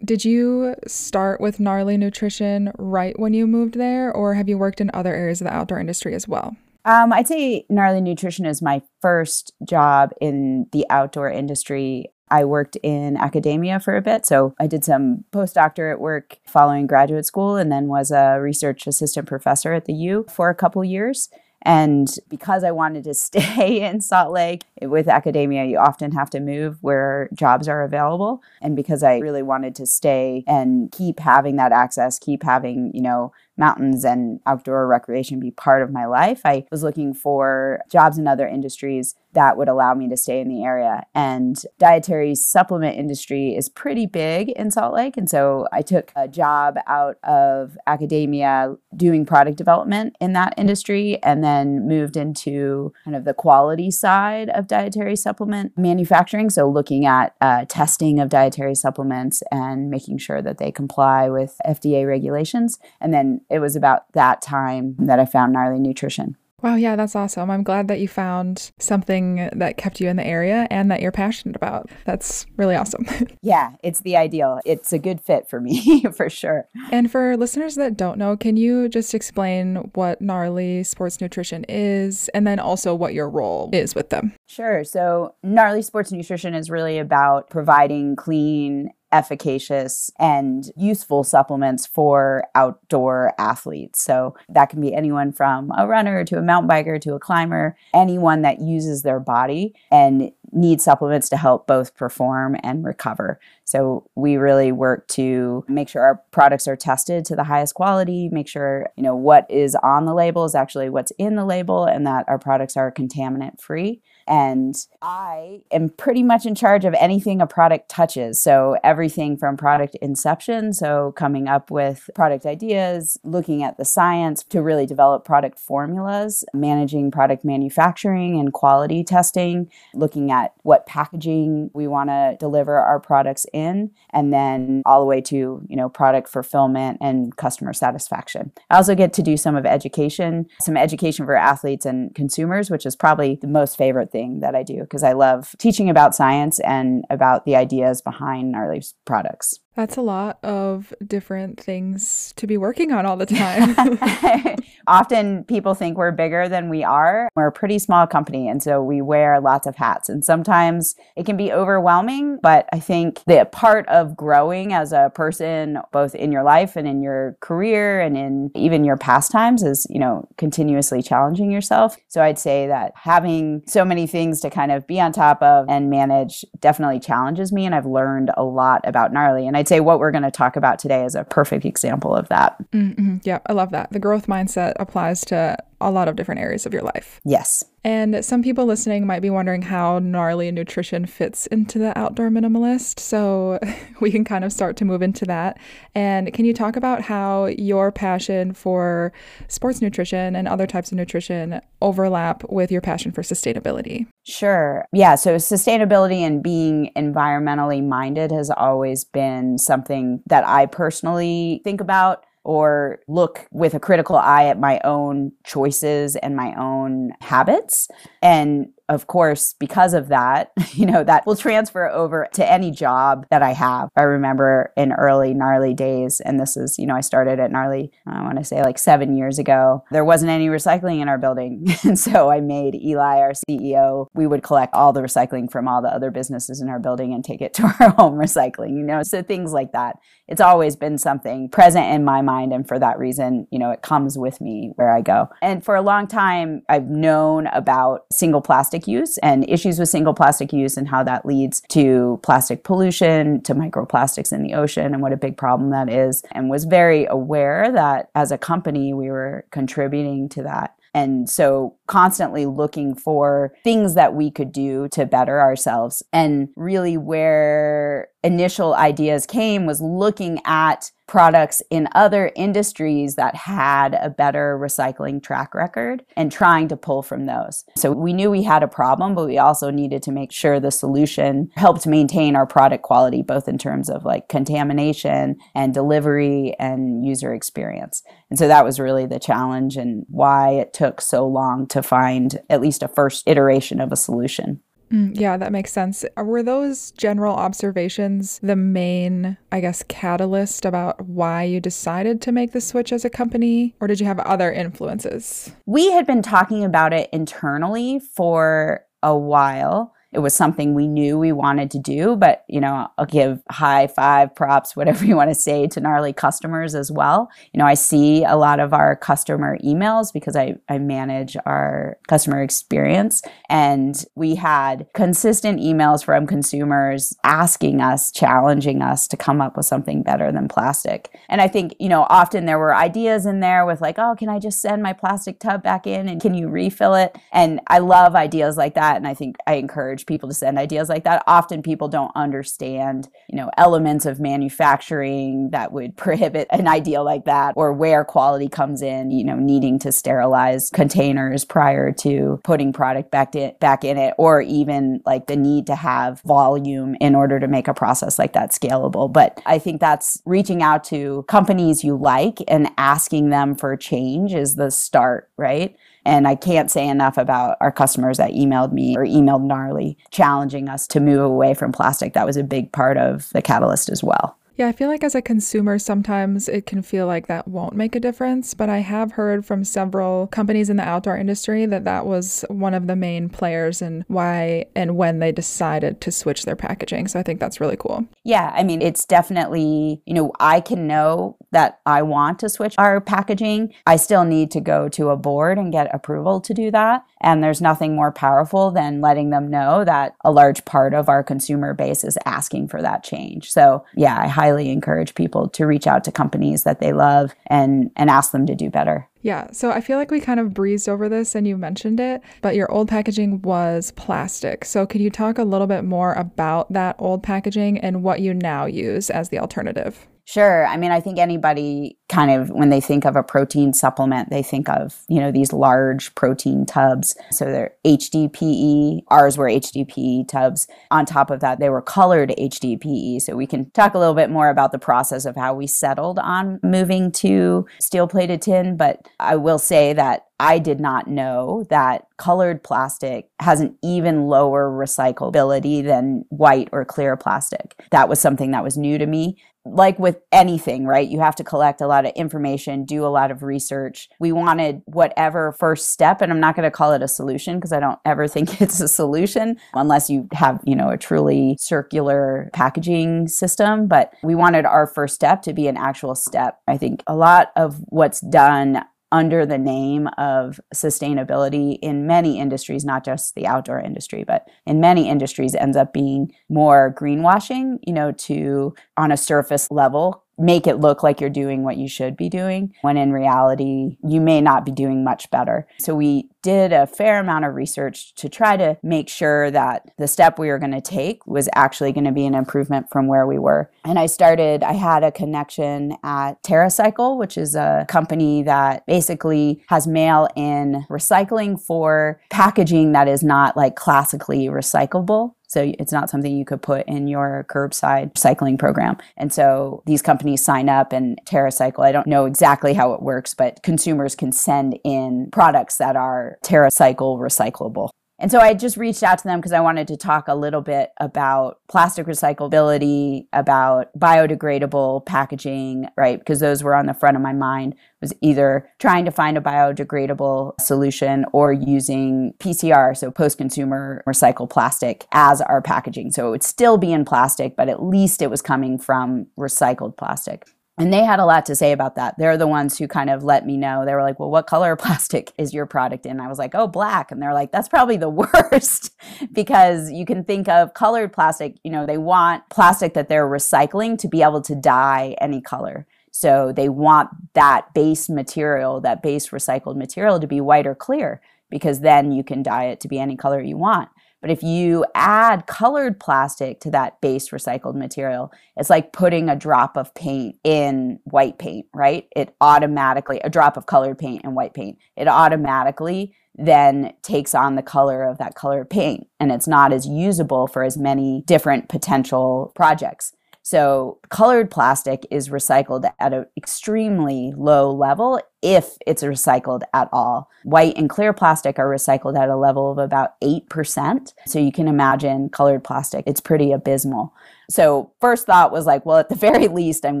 Did 0.04 0.24
you 0.24 0.76
start 0.86 1.40
with 1.40 1.58
gnarly 1.58 1.96
nutrition 1.96 2.70
right 2.78 3.18
when 3.18 3.34
you 3.34 3.48
moved 3.48 3.74
there, 3.74 4.12
or 4.12 4.34
have 4.34 4.48
you 4.48 4.56
worked 4.56 4.80
in 4.80 4.88
other 4.94 5.12
areas 5.12 5.40
of 5.40 5.46
the 5.46 5.52
outdoor 5.52 5.80
industry 5.80 6.14
as 6.14 6.28
well? 6.28 6.56
Um, 6.84 7.12
I'd 7.12 7.26
say 7.26 7.66
gnarly 7.68 8.00
nutrition 8.00 8.46
is 8.46 8.62
my 8.62 8.82
first 9.02 9.52
job 9.68 10.12
in 10.20 10.66
the 10.70 10.86
outdoor 10.90 11.28
industry. 11.28 12.06
I 12.30 12.44
worked 12.44 12.76
in 12.84 13.16
academia 13.16 13.80
for 13.80 13.96
a 13.96 14.02
bit. 14.02 14.26
So 14.26 14.54
I 14.60 14.68
did 14.68 14.84
some 14.84 15.24
postdoctorate 15.32 15.98
work 15.98 16.38
following 16.46 16.86
graduate 16.86 17.26
school 17.26 17.56
and 17.56 17.72
then 17.72 17.88
was 17.88 18.12
a 18.12 18.38
research 18.40 18.86
assistant 18.86 19.26
professor 19.26 19.72
at 19.72 19.86
the 19.86 19.92
U 19.94 20.26
for 20.28 20.50
a 20.50 20.54
couple 20.54 20.84
years. 20.84 21.28
And 21.66 22.08
because 22.28 22.62
I 22.62 22.70
wanted 22.70 23.02
to 23.04 23.14
stay 23.28 23.82
in 23.82 24.00
Salt 24.00 24.32
Lake, 24.32 24.62
with 24.82 25.08
academia, 25.08 25.64
you 25.64 25.78
often 25.78 26.12
have 26.12 26.30
to 26.30 26.40
move 26.40 26.82
where 26.82 27.28
jobs 27.34 27.66
are 27.66 27.82
available. 27.82 28.42
And 28.62 28.76
because 28.76 29.02
I 29.02 29.18
really 29.18 29.42
wanted 29.42 29.74
to 29.76 29.86
stay 29.86 30.44
and 30.46 30.92
keep 30.92 31.18
having 31.18 31.56
that 31.56 31.72
access, 31.72 32.18
keep 32.18 32.42
having, 32.42 32.92
you 32.94 33.02
know, 33.02 33.32
mountains 33.56 34.04
and 34.04 34.40
outdoor 34.46 34.86
recreation 34.86 35.40
be 35.40 35.50
part 35.50 35.82
of 35.82 35.90
my 35.90 36.06
life, 36.06 36.42
I 36.44 36.66
was 36.70 36.82
looking 36.82 37.14
for 37.14 37.80
jobs 37.90 38.18
in 38.18 38.28
other 38.28 38.46
industries 38.46 39.14
that 39.36 39.58
would 39.58 39.68
allow 39.68 39.92
me 39.92 40.08
to 40.08 40.16
stay 40.16 40.40
in 40.40 40.48
the 40.48 40.64
area. 40.64 41.04
And 41.14 41.62
dietary 41.78 42.34
supplement 42.34 42.96
industry 42.96 43.54
is 43.54 43.68
pretty 43.68 44.06
big 44.06 44.48
in 44.48 44.70
Salt 44.70 44.94
Lake. 44.94 45.18
And 45.18 45.28
so 45.28 45.68
I 45.72 45.82
took 45.82 46.10
a 46.16 46.26
job 46.26 46.78
out 46.86 47.18
of 47.22 47.76
academia 47.86 48.76
doing 48.96 49.26
product 49.26 49.58
development 49.58 50.16
in 50.22 50.32
that 50.32 50.54
industry 50.56 51.22
and 51.22 51.44
then 51.44 51.86
moved 51.86 52.16
into 52.16 52.94
kind 53.04 53.14
of 53.14 53.24
the 53.24 53.34
quality 53.34 53.90
side 53.90 54.48
of 54.50 54.66
dietary 54.66 55.16
supplement 55.16 55.76
manufacturing. 55.76 56.48
So 56.48 56.68
looking 56.68 57.04
at 57.04 57.34
uh, 57.42 57.66
testing 57.68 58.18
of 58.18 58.30
dietary 58.30 58.74
supplements 58.74 59.42
and 59.52 59.90
making 59.90 60.16
sure 60.16 60.40
that 60.40 60.56
they 60.56 60.72
comply 60.72 61.28
with 61.28 61.60
FDA 61.66 62.06
regulations. 62.06 62.78
And 63.02 63.12
then 63.12 63.42
it 63.50 63.58
was 63.58 63.76
about 63.76 64.10
that 64.14 64.40
time 64.40 64.96
that 64.98 65.20
I 65.20 65.26
found 65.26 65.52
Gnarly 65.52 65.78
Nutrition. 65.78 66.36
Wow, 66.66 66.74
yeah, 66.74 66.96
that's 66.96 67.14
awesome. 67.14 67.48
I'm 67.48 67.62
glad 67.62 67.86
that 67.86 68.00
you 68.00 68.08
found 68.08 68.72
something 68.80 69.50
that 69.52 69.76
kept 69.76 70.00
you 70.00 70.08
in 70.08 70.16
the 70.16 70.26
area 70.26 70.66
and 70.68 70.90
that 70.90 71.00
you're 71.00 71.12
passionate 71.12 71.54
about. 71.54 71.88
That's 72.06 72.44
really 72.56 72.74
awesome. 72.74 73.06
yeah, 73.40 73.76
it's 73.84 74.00
the 74.00 74.16
ideal. 74.16 74.58
It's 74.66 74.92
a 74.92 74.98
good 74.98 75.20
fit 75.20 75.48
for 75.48 75.60
me, 75.60 76.02
for 76.16 76.28
sure. 76.28 76.66
And 76.90 77.08
for 77.08 77.36
listeners 77.36 77.76
that 77.76 77.96
don't 77.96 78.18
know, 78.18 78.36
can 78.36 78.56
you 78.56 78.88
just 78.88 79.14
explain 79.14 79.76
what 79.94 80.20
Gnarly 80.20 80.82
Sports 80.82 81.20
Nutrition 81.20 81.64
is 81.68 82.28
and 82.34 82.44
then 82.44 82.58
also 82.58 82.96
what 82.96 83.14
your 83.14 83.30
role 83.30 83.70
is 83.72 83.94
with 83.94 84.10
them? 84.10 84.32
Sure. 84.48 84.82
So, 84.82 85.36
Gnarly 85.44 85.82
Sports 85.82 86.10
Nutrition 86.10 86.52
is 86.52 86.68
really 86.68 86.98
about 86.98 87.48
providing 87.48 88.16
clean 88.16 88.90
efficacious 89.16 90.10
and 90.18 90.70
useful 90.76 91.24
supplements 91.24 91.86
for 91.86 92.44
outdoor 92.54 93.32
athletes. 93.38 94.02
So 94.02 94.36
that 94.50 94.66
can 94.66 94.80
be 94.80 94.92
anyone 94.92 95.32
from 95.32 95.72
a 95.76 95.86
runner 95.86 96.22
to 96.24 96.36
a 96.36 96.42
mountain 96.42 96.68
biker 96.68 97.00
to 97.00 97.14
a 97.14 97.18
climber, 97.18 97.76
anyone 97.94 98.42
that 98.42 98.60
uses 98.60 99.02
their 99.02 99.18
body 99.18 99.74
and 99.90 100.32
needs 100.52 100.84
supplements 100.84 101.30
to 101.30 101.36
help 101.36 101.66
both 101.66 101.96
perform 101.96 102.56
and 102.62 102.84
recover. 102.84 103.40
So 103.64 104.08
we 104.14 104.36
really 104.36 104.70
work 104.70 105.08
to 105.08 105.64
make 105.66 105.88
sure 105.88 106.02
our 106.02 106.22
products 106.30 106.68
are 106.68 106.76
tested 106.76 107.24
to 107.24 107.36
the 107.36 107.44
highest 107.44 107.74
quality, 107.74 108.28
make 108.30 108.48
sure, 108.48 108.90
you 108.96 109.02
know, 109.02 109.16
what 109.16 109.50
is 109.50 109.74
on 109.76 110.04
the 110.04 110.14
label 110.14 110.44
is 110.44 110.54
actually 110.54 110.90
what's 110.90 111.12
in 111.18 111.36
the 111.36 111.44
label 111.44 111.84
and 111.84 112.06
that 112.06 112.26
our 112.28 112.38
products 112.38 112.76
are 112.76 112.92
contaminant 112.92 113.60
free. 113.60 114.02
And 114.28 114.74
I 115.02 115.62
am 115.70 115.88
pretty 115.90 116.22
much 116.22 116.46
in 116.46 116.54
charge 116.54 116.84
of 116.84 116.94
anything 116.94 117.40
a 117.40 117.46
product 117.46 117.88
touches. 117.88 118.42
So, 118.42 118.76
everything 118.82 119.36
from 119.36 119.56
product 119.56 119.96
inception, 120.02 120.72
so 120.72 121.12
coming 121.12 121.48
up 121.48 121.70
with 121.70 122.10
product 122.14 122.46
ideas, 122.46 123.18
looking 123.24 123.62
at 123.62 123.76
the 123.78 123.84
science 123.84 124.42
to 124.44 124.62
really 124.62 124.86
develop 124.86 125.24
product 125.24 125.58
formulas, 125.58 126.44
managing 126.52 127.10
product 127.10 127.44
manufacturing 127.44 128.38
and 128.38 128.52
quality 128.52 129.04
testing, 129.04 129.70
looking 129.94 130.30
at 130.30 130.52
what 130.62 130.86
packaging 130.86 131.70
we 131.74 131.86
want 131.86 132.10
to 132.10 132.36
deliver 132.38 132.76
our 132.76 133.00
products 133.00 133.46
in, 133.52 133.90
and 134.10 134.32
then 134.32 134.82
all 134.86 135.00
the 135.00 135.06
way 135.06 135.20
to, 135.20 135.64
you 135.68 135.76
know, 135.76 135.88
product 135.88 136.28
fulfillment 136.28 136.98
and 137.00 137.36
customer 137.36 137.72
satisfaction. 137.72 138.52
I 138.70 138.76
also 138.76 138.94
get 138.94 139.12
to 139.14 139.22
do 139.22 139.36
some 139.36 139.56
of 139.56 139.66
education, 139.66 140.46
some 140.60 140.76
education 140.76 141.26
for 141.26 141.36
athletes 141.36 141.86
and 141.86 142.14
consumers, 142.14 142.70
which 142.70 142.86
is 142.86 142.96
probably 142.96 143.38
the 143.40 143.46
most 143.46 143.76
favorite 143.76 144.10
thing 144.16 144.40
that 144.40 144.54
I 144.54 144.62
do 144.62 144.80
because 144.80 145.02
I 145.02 145.12
love 145.12 145.54
teaching 145.58 145.90
about 145.90 146.14
science 146.14 146.58
and 146.60 147.04
about 147.10 147.44
the 147.44 147.56
ideas 147.56 148.00
behind 148.00 148.52
Gnarly's 148.52 148.94
products. 149.04 149.60
That's 149.76 149.98
a 149.98 150.02
lot 150.02 150.38
of 150.42 150.94
different 151.06 151.60
things 151.60 152.32
to 152.36 152.46
be 152.46 152.56
working 152.56 152.92
on 152.92 153.04
all 153.04 153.18
the 153.18 153.26
time. 153.26 154.56
Often 154.86 155.44
people 155.44 155.74
think 155.74 155.98
we're 155.98 156.12
bigger 156.12 156.48
than 156.48 156.70
we 156.70 156.82
are. 156.82 157.28
We're 157.36 157.48
a 157.48 157.52
pretty 157.52 157.78
small 157.78 158.06
company, 158.06 158.48
and 158.48 158.62
so 158.62 158.82
we 158.82 159.02
wear 159.02 159.38
lots 159.38 159.66
of 159.66 159.76
hats. 159.76 160.08
And 160.08 160.24
sometimes 160.24 160.94
it 161.14 161.26
can 161.26 161.36
be 161.36 161.52
overwhelming, 161.52 162.38
but 162.42 162.66
I 162.72 162.80
think 162.80 163.22
the 163.26 163.46
part 163.52 163.86
of 163.88 164.16
growing 164.16 164.72
as 164.72 164.92
a 164.92 165.12
person, 165.14 165.78
both 165.92 166.14
in 166.14 166.32
your 166.32 166.42
life 166.42 166.76
and 166.76 166.88
in 166.88 167.02
your 167.02 167.36
career 167.40 168.00
and 168.00 168.16
in 168.16 168.52
even 168.54 168.82
your 168.82 168.96
pastimes, 168.96 169.62
is, 169.62 169.86
you 169.90 169.98
know, 169.98 170.26
continuously 170.38 171.02
challenging 171.02 171.50
yourself. 171.50 171.98
So 172.08 172.22
I'd 172.22 172.38
say 172.38 172.66
that 172.68 172.92
having 172.94 173.62
so 173.66 173.84
many 173.84 174.06
things 174.06 174.40
to 174.40 174.48
kind 174.48 174.72
of 174.72 174.86
be 174.86 175.00
on 175.00 175.12
top 175.12 175.42
of 175.42 175.66
and 175.68 175.90
manage 175.90 176.46
definitely 176.60 177.00
challenges 177.00 177.52
me. 177.52 177.66
And 177.66 177.74
I've 177.74 177.84
learned 177.84 178.30
a 178.38 178.44
lot 178.44 178.80
about 178.84 179.12
Gnarly. 179.12 179.46
And 179.46 179.56
I 179.56 179.65
I'd 179.66 179.68
say 179.68 179.80
what 179.80 179.98
we're 179.98 180.12
going 180.12 180.22
to 180.22 180.30
talk 180.30 180.54
about 180.54 180.78
today 180.78 181.04
is 181.04 181.16
a 181.16 181.24
perfect 181.24 181.64
example 181.64 182.14
of 182.14 182.28
that. 182.28 182.56
Mm-hmm. 182.70 183.16
Yeah, 183.24 183.40
I 183.46 183.52
love 183.52 183.72
that. 183.72 183.90
The 183.90 183.98
growth 183.98 184.28
mindset 184.28 184.74
applies 184.76 185.24
to 185.24 185.56
a 185.80 185.90
lot 185.90 186.08
of 186.08 186.16
different 186.16 186.40
areas 186.40 186.66
of 186.66 186.72
your 186.72 186.82
life. 186.82 187.20
Yes. 187.24 187.64
And 187.84 188.24
some 188.24 188.42
people 188.42 188.66
listening 188.66 189.06
might 189.06 189.20
be 189.20 189.30
wondering 189.30 189.62
how 189.62 190.00
gnarly 190.00 190.50
nutrition 190.50 191.06
fits 191.06 191.46
into 191.46 191.78
the 191.78 191.96
outdoor 191.96 192.30
minimalist. 192.30 192.98
So 192.98 193.60
we 194.00 194.10
can 194.10 194.24
kind 194.24 194.44
of 194.44 194.52
start 194.52 194.76
to 194.78 194.84
move 194.84 195.02
into 195.02 195.24
that. 195.26 195.58
And 195.94 196.32
can 196.32 196.44
you 196.44 196.52
talk 196.52 196.76
about 196.76 197.02
how 197.02 197.46
your 197.46 197.92
passion 197.92 198.54
for 198.54 199.12
sports 199.48 199.80
nutrition 199.80 200.34
and 200.34 200.48
other 200.48 200.66
types 200.66 200.90
of 200.90 200.96
nutrition 200.96 201.60
overlap 201.80 202.42
with 202.48 202.72
your 202.72 202.80
passion 202.80 203.12
for 203.12 203.22
sustainability? 203.22 204.06
Sure. 204.24 204.84
Yeah. 204.92 205.14
So 205.14 205.36
sustainability 205.36 206.18
and 206.18 206.42
being 206.42 206.90
environmentally 206.96 207.86
minded 207.86 208.32
has 208.32 208.50
always 208.50 209.04
been 209.04 209.58
something 209.58 210.22
that 210.26 210.44
I 210.44 210.66
personally 210.66 211.60
think 211.62 211.80
about 211.80 212.24
or 212.46 213.00
look 213.08 213.48
with 213.50 213.74
a 213.74 213.80
critical 213.80 214.14
eye 214.14 214.44
at 214.44 214.60
my 214.60 214.80
own 214.84 215.32
choices 215.42 216.14
and 216.14 216.36
my 216.36 216.54
own 216.56 217.10
habits. 217.20 217.88
And 218.22 218.68
of 218.88 219.06
course, 219.06 219.54
because 219.58 219.94
of 219.94 220.08
that, 220.08 220.52
you 220.72 220.86
know, 220.86 221.02
that 221.04 221.26
will 221.26 221.36
transfer 221.36 221.88
over 221.88 222.28
to 222.34 222.50
any 222.50 222.70
job 222.70 223.26
that 223.30 223.42
I 223.42 223.52
have. 223.52 223.88
I 223.96 224.02
remember 224.02 224.72
in 224.76 224.92
early 224.92 225.34
gnarly 225.34 225.74
days, 225.74 226.20
and 226.20 226.38
this 226.38 226.56
is, 226.56 226.78
you 226.78 226.86
know, 226.86 226.94
I 226.94 227.00
started 227.00 227.40
at 227.40 227.50
gnarly, 227.50 227.90
I 228.06 228.22
want 228.22 228.38
to 228.38 228.44
say 228.44 228.62
like 228.62 228.78
seven 228.78 229.16
years 229.16 229.38
ago. 229.38 229.84
There 229.90 230.04
wasn't 230.04 230.30
any 230.30 230.48
recycling 230.48 231.00
in 231.00 231.08
our 231.08 231.18
building. 231.18 231.66
and 231.84 231.98
so 231.98 232.30
I 232.30 232.40
made 232.40 232.74
Eli, 232.74 233.18
our 233.18 233.32
CEO, 233.32 234.06
we 234.14 234.26
would 234.26 234.42
collect 234.42 234.74
all 234.74 234.92
the 234.92 235.02
recycling 235.02 235.50
from 235.50 235.68
all 235.68 235.82
the 235.82 235.88
other 235.88 236.10
businesses 236.10 236.60
in 236.60 236.68
our 236.68 236.78
building 236.78 237.12
and 237.12 237.24
take 237.24 237.40
it 237.40 237.54
to 237.54 237.64
our 237.80 237.90
home 237.90 238.14
recycling, 238.14 238.76
you 238.76 238.84
know, 238.84 239.02
so 239.02 239.22
things 239.22 239.52
like 239.52 239.72
that. 239.72 239.96
It's 240.28 240.40
always 240.40 240.76
been 240.76 240.98
something 240.98 241.48
present 241.48 241.86
in 241.86 242.04
my 242.04 242.20
mind. 242.20 242.52
And 242.52 242.66
for 242.66 242.78
that 242.78 242.98
reason, 242.98 243.46
you 243.50 243.58
know, 243.58 243.70
it 243.70 243.82
comes 243.82 244.18
with 244.18 244.40
me 244.40 244.72
where 244.76 244.94
I 244.94 245.00
go. 245.00 245.28
And 245.40 245.64
for 245.64 245.74
a 245.74 245.82
long 245.82 246.06
time, 246.06 246.62
I've 246.68 246.88
known 246.88 247.46
about 247.48 248.06
single 248.12 248.40
plastic 248.40 248.75
plastic 248.76 248.92
use 248.92 249.18
and 249.18 249.48
issues 249.48 249.78
with 249.78 249.88
single 249.88 250.12
plastic 250.12 250.52
use 250.52 250.76
and 250.76 250.88
how 250.88 251.02
that 251.02 251.24
leads 251.24 251.62
to 251.68 252.20
plastic 252.22 252.62
pollution, 252.62 253.42
to 253.42 253.54
microplastics 253.54 254.32
in 254.32 254.42
the 254.42 254.54
ocean, 254.54 254.92
and 254.92 255.02
what 255.02 255.12
a 255.12 255.16
big 255.16 255.36
problem 255.36 255.70
that 255.70 255.88
is. 255.88 256.22
And 256.32 256.50
was 256.50 256.64
very 256.64 257.06
aware 257.06 257.72
that 257.72 258.10
as 258.14 258.32
a 258.32 258.38
company, 258.38 258.92
we 258.92 259.10
were 259.10 259.44
contributing 259.50 260.28
to 260.30 260.42
that. 260.42 260.74
And 260.94 261.28
so 261.28 261.74
constantly 261.86 262.46
looking 262.46 262.94
for 262.94 263.52
things 263.64 263.94
that 263.94 264.14
we 264.14 264.30
could 264.30 264.52
do 264.52 264.88
to 264.88 265.06
better 265.06 265.40
ourselves. 265.40 266.02
And 266.12 266.48
really, 266.56 266.96
where 266.96 268.08
initial 268.22 268.74
ideas 268.74 269.26
came 269.26 269.66
was 269.66 269.80
looking 269.80 270.40
at 270.44 270.90
products 271.06 271.62
in 271.70 271.88
other 271.92 272.32
industries 272.34 273.14
that 273.14 273.34
had 273.34 273.94
a 273.94 274.10
better 274.10 274.58
recycling 274.60 275.22
track 275.22 275.54
record 275.54 276.04
and 276.16 276.32
trying 276.32 276.66
to 276.66 276.76
pull 276.76 277.02
from 277.02 277.26
those. 277.26 277.64
So 277.76 277.92
we 277.92 278.12
knew 278.12 278.30
we 278.30 278.42
had 278.42 278.64
a 278.64 278.68
problem, 278.68 279.14
but 279.14 279.26
we 279.26 279.38
also 279.38 279.70
needed 279.70 280.02
to 280.02 280.12
make 280.12 280.32
sure 280.32 280.58
the 280.58 280.72
solution 280.72 281.50
helped 281.54 281.86
maintain 281.86 282.34
our 282.34 282.46
product 282.46 282.82
quality, 282.82 283.22
both 283.22 283.46
in 283.46 283.58
terms 283.58 283.88
of 283.88 284.04
like 284.04 284.28
contamination 284.28 285.36
and 285.54 285.72
delivery 285.72 286.56
and 286.58 287.06
user 287.06 287.32
experience. 287.32 288.02
And 288.28 288.38
so 288.38 288.48
that 288.48 288.64
was 288.64 288.80
really 288.80 289.06
the 289.06 289.20
challenge 289.20 289.76
and 289.76 290.04
why 290.08 290.50
it 290.54 290.72
took 290.72 291.00
so 291.00 291.26
long 291.26 291.68
to 291.76 291.82
find 291.82 292.40
at 292.48 292.62
least 292.62 292.82
a 292.82 292.88
first 292.88 293.22
iteration 293.26 293.80
of 293.80 293.92
a 293.92 293.96
solution. 293.96 294.60
Mm, 294.90 295.18
yeah, 295.18 295.36
that 295.36 295.52
makes 295.52 295.72
sense. 295.72 296.04
Were 296.16 296.42
those 296.42 296.92
general 296.92 297.34
observations 297.34 298.38
the 298.42 298.56
main, 298.56 299.36
I 299.52 299.60
guess, 299.60 299.82
catalyst 299.88 300.64
about 300.64 301.04
why 301.04 301.42
you 301.42 301.60
decided 301.60 302.22
to 302.22 302.32
make 302.32 302.52
the 302.52 302.60
switch 302.60 302.92
as 302.92 303.04
a 303.04 303.10
company, 303.10 303.74
or 303.80 303.88
did 303.88 304.00
you 304.00 304.06
have 304.06 304.20
other 304.20 304.50
influences? 304.50 305.52
We 305.66 305.90
had 305.90 306.06
been 306.06 306.22
talking 306.22 306.64
about 306.64 306.92
it 306.92 307.10
internally 307.12 307.98
for 307.98 308.84
a 309.02 309.16
while 309.16 309.92
it 310.12 310.20
was 310.20 310.34
something 310.34 310.74
we 310.74 310.86
knew 310.86 311.18
we 311.18 311.32
wanted 311.32 311.70
to 311.72 311.78
do. 311.78 312.16
But, 312.16 312.44
you 312.48 312.60
know, 312.60 312.88
I'll 312.96 313.06
give 313.06 313.42
high 313.50 313.86
five, 313.86 314.34
props, 314.34 314.76
whatever 314.76 315.04
you 315.04 315.16
want 315.16 315.30
to 315.30 315.34
say 315.34 315.66
to 315.68 315.80
gnarly 315.80 316.12
customers 316.12 316.74
as 316.74 316.90
well. 316.90 317.30
You 317.52 317.58
know, 317.58 317.66
I 317.66 317.74
see 317.74 318.24
a 318.24 318.36
lot 318.36 318.60
of 318.60 318.72
our 318.72 318.96
customer 318.96 319.58
emails 319.58 320.12
because 320.12 320.36
I, 320.36 320.56
I 320.68 320.78
manage 320.78 321.36
our 321.44 321.98
customer 322.08 322.42
experience. 322.42 323.22
And 323.48 324.04
we 324.14 324.36
had 324.36 324.86
consistent 324.94 325.60
emails 325.60 326.04
from 326.04 326.26
consumers 326.26 327.14
asking 327.24 327.80
us, 327.80 328.10
challenging 328.10 328.82
us 328.82 329.08
to 329.08 329.16
come 329.16 329.40
up 329.40 329.56
with 329.56 329.66
something 329.66 330.02
better 330.02 330.30
than 330.32 330.48
plastic. 330.48 331.10
And 331.28 331.40
I 331.40 331.48
think, 331.48 331.74
you 331.78 331.88
know, 331.88 332.06
often 332.08 332.46
there 332.46 332.58
were 332.58 332.74
ideas 332.74 333.26
in 333.26 333.40
there 333.40 333.66
with 333.66 333.80
like, 333.80 333.98
oh, 333.98 334.14
can 334.16 334.28
I 334.28 334.38
just 334.38 334.60
send 334.60 334.82
my 334.82 334.92
plastic 334.92 335.40
tub 335.40 335.62
back 335.62 335.86
in 335.86 336.08
and 336.08 336.20
can 336.20 336.34
you 336.34 336.48
refill 336.48 336.94
it? 336.94 337.16
And 337.32 337.60
I 337.66 337.78
love 337.78 338.14
ideas 338.14 338.56
like 338.56 338.74
that. 338.74 338.96
And 338.96 339.06
I 339.06 339.14
think 339.14 339.36
I 339.46 339.54
encourage 339.54 339.95
people 340.04 340.28
to 340.28 340.34
send 340.34 340.58
ideas 340.58 340.88
like 340.88 341.04
that. 341.04 341.22
Often 341.26 341.62
people 341.62 341.88
don't 341.88 342.12
understand, 342.14 343.08
you 343.28 343.36
know, 343.36 343.50
elements 343.56 344.04
of 344.04 344.20
manufacturing 344.20 345.50
that 345.50 345.72
would 345.72 345.96
prohibit 345.96 346.48
an 346.50 346.68
idea 346.68 347.02
like 347.02 347.24
that 347.24 347.54
or 347.56 347.72
where 347.72 348.04
quality 348.04 348.48
comes 348.48 348.82
in, 348.82 349.10
you 349.10 349.24
know, 349.24 349.36
needing 349.36 349.78
to 349.78 349.92
sterilize 349.92 350.70
containers 350.70 351.44
prior 351.44 351.92
to 351.92 352.40
putting 352.44 352.72
product 352.72 353.10
back 353.10 353.34
in, 353.34 353.54
back 353.60 353.84
in 353.84 353.96
it 353.96 354.14
or 354.18 354.42
even 354.42 355.00
like 355.06 355.26
the 355.26 355.36
need 355.36 355.66
to 355.66 355.74
have 355.74 356.20
volume 356.22 356.96
in 357.00 357.14
order 357.14 357.40
to 357.40 357.48
make 357.48 357.68
a 357.68 357.74
process 357.74 358.18
like 358.18 358.32
that 358.32 358.50
scalable. 358.50 359.12
But 359.12 359.40
I 359.46 359.58
think 359.58 359.80
that's 359.80 360.20
reaching 360.24 360.62
out 360.62 360.84
to 360.84 361.24
companies 361.28 361.84
you 361.84 361.96
like 361.96 362.38
and 362.48 362.68
asking 362.76 363.30
them 363.30 363.54
for 363.54 363.76
change 363.76 364.34
is 364.34 364.56
the 364.56 364.70
start, 364.70 365.30
right? 365.36 365.76
And 366.06 366.28
I 366.28 366.36
can't 366.36 366.70
say 366.70 366.86
enough 366.86 367.18
about 367.18 367.56
our 367.60 367.72
customers 367.72 368.16
that 368.18 368.30
emailed 368.30 368.70
me 368.70 368.96
or 368.96 369.04
emailed 369.04 369.42
Gnarly 369.42 369.98
challenging 370.12 370.68
us 370.68 370.86
to 370.88 371.00
move 371.00 371.20
away 371.20 371.52
from 371.52 371.72
plastic. 371.72 372.12
That 372.12 372.26
was 372.26 372.36
a 372.36 372.44
big 372.44 372.70
part 372.70 372.96
of 372.96 373.28
the 373.32 373.42
catalyst 373.42 373.88
as 373.88 374.04
well. 374.04 374.38
Yeah, 374.56 374.68
I 374.68 374.72
feel 374.72 374.88
like 374.88 375.04
as 375.04 375.14
a 375.14 375.20
consumer, 375.20 375.78
sometimes 375.78 376.48
it 376.48 376.64
can 376.64 376.80
feel 376.80 377.06
like 377.06 377.26
that 377.26 377.46
won't 377.46 377.74
make 377.74 377.94
a 377.94 378.00
difference. 378.00 378.54
But 378.54 378.70
I 378.70 378.78
have 378.78 379.12
heard 379.12 379.44
from 379.44 379.64
several 379.64 380.28
companies 380.28 380.70
in 380.70 380.78
the 380.78 380.82
outdoor 380.82 381.18
industry 381.18 381.66
that 381.66 381.84
that 381.84 382.06
was 382.06 382.42
one 382.48 382.72
of 382.72 382.86
the 382.86 382.96
main 382.96 383.28
players 383.28 383.82
in 383.82 384.06
why 384.08 384.64
and 384.74 384.96
when 384.96 385.18
they 385.18 385.30
decided 385.30 386.00
to 386.00 386.10
switch 386.10 386.44
their 386.44 386.56
packaging. 386.56 387.06
So 387.08 387.20
I 387.20 387.22
think 387.22 387.38
that's 387.38 387.60
really 387.60 387.76
cool. 387.76 388.06
Yeah, 388.24 388.50
I 388.56 388.62
mean, 388.62 388.80
it's 388.80 389.04
definitely, 389.04 390.00
you 390.06 390.14
know, 390.14 390.32
I 390.40 390.60
can 390.60 390.86
know 390.86 391.36
that 391.52 391.80
I 391.84 392.00
want 392.02 392.38
to 392.38 392.48
switch 392.48 392.74
our 392.78 393.00
packaging. 393.00 393.74
I 393.86 393.96
still 393.96 394.24
need 394.24 394.50
to 394.52 394.60
go 394.60 394.88
to 394.90 395.10
a 395.10 395.16
board 395.16 395.58
and 395.58 395.70
get 395.70 395.94
approval 395.94 396.40
to 396.40 396.54
do 396.54 396.70
that. 396.70 397.04
And 397.20 397.42
there's 397.42 397.62
nothing 397.62 397.94
more 397.94 398.12
powerful 398.12 398.70
than 398.70 399.00
letting 399.00 399.30
them 399.30 399.48
know 399.48 399.84
that 399.84 400.14
a 400.24 400.30
large 400.30 400.64
part 400.64 400.94
of 400.94 401.08
our 401.08 401.22
consumer 401.22 401.74
base 401.74 402.04
is 402.04 402.18
asking 402.24 402.68
for 402.68 402.80
that 402.82 403.02
change. 403.04 403.50
So, 403.50 403.84
yeah, 403.94 404.16
I 404.16 404.26
highly 404.46 404.70
encourage 404.70 405.14
people 405.16 405.48
to 405.48 405.66
reach 405.66 405.88
out 405.88 406.04
to 406.04 406.12
companies 406.12 406.62
that 406.62 406.78
they 406.78 406.92
love 406.92 407.34
and 407.48 407.90
and 407.96 408.10
ask 408.10 408.30
them 408.30 408.46
to 408.46 408.54
do 408.54 408.70
better. 408.70 409.08
Yeah, 409.22 409.50
so 409.50 409.72
I 409.72 409.80
feel 409.80 409.98
like 409.98 410.12
we 410.12 410.20
kind 410.20 410.38
of 410.38 410.54
breezed 410.54 410.88
over 410.88 411.08
this 411.08 411.34
and 411.34 411.48
you 411.48 411.56
mentioned 411.56 411.98
it, 411.98 412.22
but 412.42 412.54
your 412.54 412.70
old 412.70 412.88
packaging 412.88 413.42
was 413.42 413.90
plastic. 413.96 414.64
So 414.64 414.86
could 414.86 415.00
you 415.00 415.10
talk 415.10 415.38
a 415.38 415.42
little 415.42 415.66
bit 415.66 415.82
more 415.82 416.12
about 416.12 416.72
that 416.72 416.94
old 417.00 417.24
packaging 417.24 417.78
and 417.78 418.04
what 418.04 418.20
you 418.20 418.34
now 418.34 418.66
use 418.66 419.10
as 419.10 419.30
the 419.30 419.40
alternative? 419.40 420.06
Sure. 420.28 420.66
I 420.66 420.76
mean, 420.76 420.90
I 420.90 420.98
think 420.98 421.20
anybody 421.20 421.96
kind 422.08 422.32
of, 422.32 422.50
when 422.50 422.68
they 422.68 422.80
think 422.80 423.04
of 423.04 423.14
a 423.14 423.22
protein 423.22 423.72
supplement, 423.72 424.28
they 424.28 424.42
think 424.42 424.68
of, 424.68 425.04
you 425.06 425.20
know, 425.20 425.30
these 425.30 425.52
large 425.52 426.12
protein 426.16 426.66
tubs. 426.66 427.16
So 427.30 427.44
they're 427.44 427.74
HDPE. 427.84 429.02
Ours 429.06 429.38
were 429.38 429.46
HDPE 429.46 430.26
tubs. 430.26 430.66
On 430.90 431.06
top 431.06 431.30
of 431.30 431.38
that, 431.40 431.60
they 431.60 431.70
were 431.70 431.80
colored 431.80 432.34
HDPE. 432.36 433.22
So 433.22 433.36
we 433.36 433.46
can 433.46 433.70
talk 433.70 433.94
a 433.94 434.00
little 434.00 434.14
bit 434.14 434.28
more 434.28 434.48
about 434.48 434.72
the 434.72 434.80
process 434.80 435.26
of 435.26 435.36
how 435.36 435.54
we 435.54 435.68
settled 435.68 436.18
on 436.18 436.58
moving 436.60 437.12
to 437.12 437.64
steel 437.78 438.08
plated 438.08 438.42
tin. 438.42 438.76
But 438.76 439.06
I 439.20 439.36
will 439.36 439.60
say 439.60 439.92
that 439.92 440.26
I 440.38 440.58
did 440.58 440.80
not 440.80 441.06
know 441.06 441.64
that 441.70 442.06
colored 442.18 442.62
plastic 442.62 443.28
has 443.40 443.60
an 443.60 443.76
even 443.82 444.26
lower 444.26 444.70
recyclability 444.70 445.82
than 445.82 446.24
white 446.28 446.68
or 446.72 446.84
clear 446.84 447.16
plastic. 447.16 447.74
That 447.90 448.08
was 448.08 448.20
something 448.20 448.50
that 448.50 448.64
was 448.64 448.76
new 448.76 448.98
to 448.98 449.06
me 449.06 449.38
like 449.66 449.98
with 449.98 450.18
anything, 450.32 450.86
right? 450.86 451.08
You 451.08 451.20
have 451.20 451.36
to 451.36 451.44
collect 451.44 451.80
a 451.80 451.86
lot 451.86 452.06
of 452.06 452.12
information, 452.14 452.84
do 452.84 453.04
a 453.04 453.08
lot 453.08 453.30
of 453.30 453.42
research. 453.42 454.08
We 454.20 454.32
wanted 454.32 454.82
whatever 454.86 455.52
first 455.52 455.88
step, 455.92 456.20
and 456.20 456.32
I'm 456.32 456.40
not 456.40 456.54
going 456.54 456.64
to 456.64 456.70
call 456.70 456.92
it 456.92 457.02
a 457.02 457.08
solution 457.08 457.56
because 457.56 457.72
I 457.72 457.80
don't 457.80 457.98
ever 458.04 458.28
think 458.36 458.60
it's 458.60 458.80
a 458.80 458.88
solution 458.88 459.56
unless 459.74 460.08
you 460.08 460.28
have, 460.32 460.60
you 460.64 460.76
know, 460.76 460.90
a 460.90 460.96
truly 460.96 461.56
circular 461.58 462.50
packaging 462.52 463.28
system. 463.28 463.86
But 463.86 464.12
we 464.22 464.34
wanted 464.34 464.64
our 464.64 464.86
first 464.86 465.14
step 465.14 465.42
to 465.42 465.52
be 465.52 465.66
an 465.68 465.76
actual 465.76 466.14
step. 466.14 466.60
I 466.68 466.76
think 466.76 467.02
a 467.06 467.16
lot 467.16 467.52
of 467.56 467.82
what's 467.88 468.20
done 468.20 468.84
under 469.16 469.46
the 469.46 469.56
name 469.56 470.08
of 470.18 470.60
sustainability 470.74 471.78
in 471.80 472.06
many 472.06 472.38
industries, 472.38 472.84
not 472.84 473.02
just 473.02 473.34
the 473.34 473.46
outdoor 473.46 473.80
industry, 473.80 474.24
but 474.24 474.46
in 474.66 474.78
many 474.78 475.08
industries 475.08 475.54
ends 475.54 475.74
up 475.74 475.94
being 475.94 476.30
more 476.50 476.94
greenwashing, 476.94 477.78
you 477.86 477.94
know, 477.94 478.12
to 478.12 478.74
on 478.98 479.10
a 479.10 479.16
surface 479.16 479.70
level 479.70 480.25
make 480.38 480.66
it 480.66 480.76
look 480.76 481.02
like 481.02 481.20
you're 481.20 481.30
doing 481.30 481.62
what 481.62 481.76
you 481.76 481.88
should 481.88 482.16
be 482.16 482.28
doing 482.28 482.74
when 482.82 482.96
in 482.96 483.12
reality 483.12 483.96
you 484.06 484.20
may 484.20 484.40
not 484.40 484.64
be 484.64 484.72
doing 484.72 485.04
much 485.04 485.30
better. 485.30 485.66
So 485.78 485.94
we 485.94 486.28
did 486.42 486.72
a 486.72 486.86
fair 486.86 487.18
amount 487.18 487.44
of 487.44 487.54
research 487.54 488.14
to 488.14 488.28
try 488.28 488.56
to 488.56 488.78
make 488.82 489.08
sure 489.08 489.50
that 489.50 489.90
the 489.98 490.06
step 490.06 490.38
we 490.38 490.48
were 490.48 490.60
going 490.60 490.72
to 490.72 490.80
take 490.80 491.26
was 491.26 491.48
actually 491.54 491.92
going 491.92 492.04
to 492.04 492.12
be 492.12 492.26
an 492.26 492.34
improvement 492.34 492.88
from 492.90 493.08
where 493.08 493.26
we 493.26 493.38
were. 493.38 493.70
And 493.84 493.98
I 493.98 494.06
started 494.06 494.62
I 494.62 494.74
had 494.74 495.02
a 495.02 495.10
connection 495.10 495.96
at 496.04 496.42
TerraCycle, 496.42 497.18
which 497.18 497.36
is 497.36 497.54
a 497.54 497.84
company 497.88 498.42
that 498.44 498.86
basically 498.86 499.64
has 499.68 499.86
mail 499.86 500.28
in 500.36 500.86
recycling 500.88 501.60
for 501.60 502.20
packaging 502.30 502.92
that 502.92 503.08
is 503.08 503.22
not 503.22 503.56
like 503.56 503.74
classically 503.74 504.46
recyclable. 504.46 505.34
So 505.48 505.72
it's 505.78 505.92
not 505.92 506.10
something 506.10 506.36
you 506.36 506.44
could 506.44 506.62
put 506.62 506.86
in 506.86 507.06
your 507.06 507.46
curbside 507.48 508.12
recycling 508.14 508.58
program. 508.58 508.96
And 509.16 509.32
so 509.32 509.82
these 509.86 510.02
companies 510.02 510.44
sign 510.44 510.68
up 510.68 510.92
and 510.92 511.18
TerraCycle, 511.26 511.84
I 511.84 511.92
don't 511.92 512.06
know 512.06 512.24
exactly 512.26 512.74
how 512.74 512.92
it 512.92 513.02
works, 513.02 513.34
but 513.34 513.62
consumers 513.62 514.14
can 514.14 514.32
send 514.32 514.78
in 514.84 515.28
products 515.30 515.78
that 515.78 515.96
are 515.96 516.38
TerraCycle 516.44 517.18
recyclable. 517.18 517.90
And 518.18 518.30
so 518.30 518.38
I 518.38 518.54
just 518.54 518.78
reached 518.78 519.02
out 519.02 519.18
to 519.18 519.24
them 519.24 519.40
because 519.40 519.52
I 519.52 519.60
wanted 519.60 519.88
to 519.88 519.96
talk 519.96 520.26
a 520.26 520.34
little 520.34 520.62
bit 520.62 520.90
about 520.98 521.60
plastic 521.68 522.06
recyclability, 522.06 523.26
about 523.34 523.92
biodegradable 523.98 525.04
packaging, 525.04 525.88
right? 525.98 526.18
Because 526.18 526.40
those 526.40 526.62
were 526.62 526.74
on 526.74 526.86
the 526.86 526.94
front 526.94 527.16
of 527.16 527.22
my 527.22 527.34
mind 527.34 527.74
was 528.00 528.14
either 528.22 528.70
trying 528.78 529.04
to 529.04 529.10
find 529.10 529.36
a 529.36 529.42
biodegradable 529.42 530.58
solution 530.60 531.26
or 531.32 531.52
using 531.52 532.32
PCR, 532.38 532.96
so 532.96 533.10
post-consumer 533.10 534.02
recycled 534.08 534.48
plastic 534.48 535.06
as 535.12 535.42
our 535.42 535.60
packaging. 535.60 536.10
So 536.10 536.28
it 536.28 536.30
would 536.30 536.42
still 536.42 536.78
be 536.78 536.92
in 536.92 537.04
plastic, 537.04 537.54
but 537.54 537.68
at 537.68 537.82
least 537.82 538.22
it 538.22 538.30
was 538.30 538.40
coming 538.40 538.78
from 538.78 539.26
recycled 539.38 539.98
plastic. 539.98 540.46
And 540.78 540.92
they 540.92 541.04
had 541.04 541.20
a 541.20 541.24
lot 541.24 541.46
to 541.46 541.56
say 541.56 541.72
about 541.72 541.94
that. 541.94 542.18
They're 542.18 542.36
the 542.36 542.46
ones 542.46 542.76
who 542.76 542.86
kind 542.86 543.08
of 543.08 543.24
let 543.24 543.46
me 543.46 543.56
know. 543.56 543.86
They 543.86 543.94
were 543.94 544.02
like, 544.02 544.20
Well, 544.20 544.30
what 544.30 544.46
color 544.46 544.76
plastic 544.76 545.32
is 545.38 545.54
your 545.54 545.66
product 545.66 546.04
in? 546.04 546.20
I 546.20 546.28
was 546.28 546.38
like, 546.38 546.54
Oh, 546.54 546.68
black. 546.68 547.10
And 547.10 547.20
they're 547.20 547.34
like, 547.34 547.50
That's 547.50 547.68
probably 547.68 547.96
the 547.96 548.10
worst 548.50 548.94
because 549.32 549.90
you 549.90 550.04
can 550.04 550.24
think 550.24 550.48
of 550.48 550.74
colored 550.74 551.12
plastic, 551.12 551.56
you 551.64 551.70
know, 551.70 551.86
they 551.86 551.98
want 551.98 552.48
plastic 552.50 552.94
that 552.94 553.08
they're 553.08 553.28
recycling 553.28 553.98
to 553.98 554.08
be 554.08 554.22
able 554.22 554.42
to 554.42 554.54
dye 554.54 555.16
any 555.20 555.40
color. 555.40 555.86
So 556.10 556.52
they 556.52 556.68
want 556.68 557.10
that 557.34 557.74
base 557.74 558.08
material, 558.08 558.80
that 558.80 559.02
base 559.02 559.28
recycled 559.28 559.76
material 559.76 560.18
to 560.18 560.26
be 560.26 560.40
white 560.40 560.66
or 560.66 560.74
clear 560.74 561.20
because 561.50 561.80
then 561.80 562.10
you 562.12 562.24
can 562.24 562.42
dye 562.42 562.64
it 562.64 562.80
to 562.80 562.88
be 562.88 562.98
any 562.98 563.16
color 563.16 563.40
you 563.40 563.56
want. 563.56 563.88
But 564.26 564.32
if 564.32 564.42
you 564.42 564.84
add 564.96 565.46
colored 565.46 566.00
plastic 566.00 566.58
to 566.62 566.70
that 566.72 567.00
base 567.00 567.28
recycled 567.28 567.76
material, 567.76 568.32
it's 568.56 568.68
like 568.68 568.92
putting 568.92 569.28
a 569.28 569.36
drop 569.36 569.76
of 569.76 569.94
paint 569.94 570.34
in 570.42 570.98
white 571.04 571.38
paint, 571.38 571.66
right? 571.72 572.08
It 572.16 572.34
automatically, 572.40 573.20
a 573.22 573.30
drop 573.30 573.56
of 573.56 573.66
colored 573.66 573.98
paint 573.98 574.24
in 574.24 574.34
white 574.34 574.52
paint, 574.52 574.78
it 574.96 575.06
automatically 575.06 576.12
then 576.34 576.92
takes 577.02 577.36
on 577.36 577.54
the 577.54 577.62
color 577.62 578.02
of 578.02 578.18
that 578.18 578.34
colored 578.34 578.68
paint 578.68 579.06
and 579.20 579.30
it's 579.30 579.46
not 579.46 579.72
as 579.72 579.86
usable 579.86 580.48
for 580.48 580.64
as 580.64 580.76
many 580.76 581.22
different 581.24 581.68
potential 581.68 582.50
projects. 582.56 583.12
So 583.46 584.00
colored 584.08 584.50
plastic 584.50 585.06
is 585.08 585.28
recycled 585.28 585.88
at 586.00 586.12
an 586.12 586.26
extremely 586.36 587.32
low 587.36 587.70
level 587.70 588.20
if 588.42 588.76
it's 588.88 589.04
recycled 589.04 589.62
at 589.72 589.88
all. 589.92 590.28
White 590.42 590.76
and 590.76 590.90
clear 590.90 591.12
plastic 591.12 591.56
are 591.56 591.68
recycled 591.68 592.18
at 592.18 592.28
a 592.28 592.34
level 592.34 592.72
of 592.72 592.78
about 592.78 593.20
8%. 593.20 594.14
So 594.26 594.40
you 594.40 594.50
can 594.50 594.66
imagine 594.66 595.28
colored 595.28 595.62
plastic, 595.62 596.08
it's 596.08 596.20
pretty 596.20 596.50
abysmal. 596.50 597.14
So, 597.48 597.92
first 598.00 598.26
thought 598.26 598.50
was 598.50 598.66
like, 598.66 598.84
well, 598.84 598.98
at 598.98 599.10
the 599.10 599.14
very 599.28 599.46
least, 599.46 599.86
I'm 599.86 600.00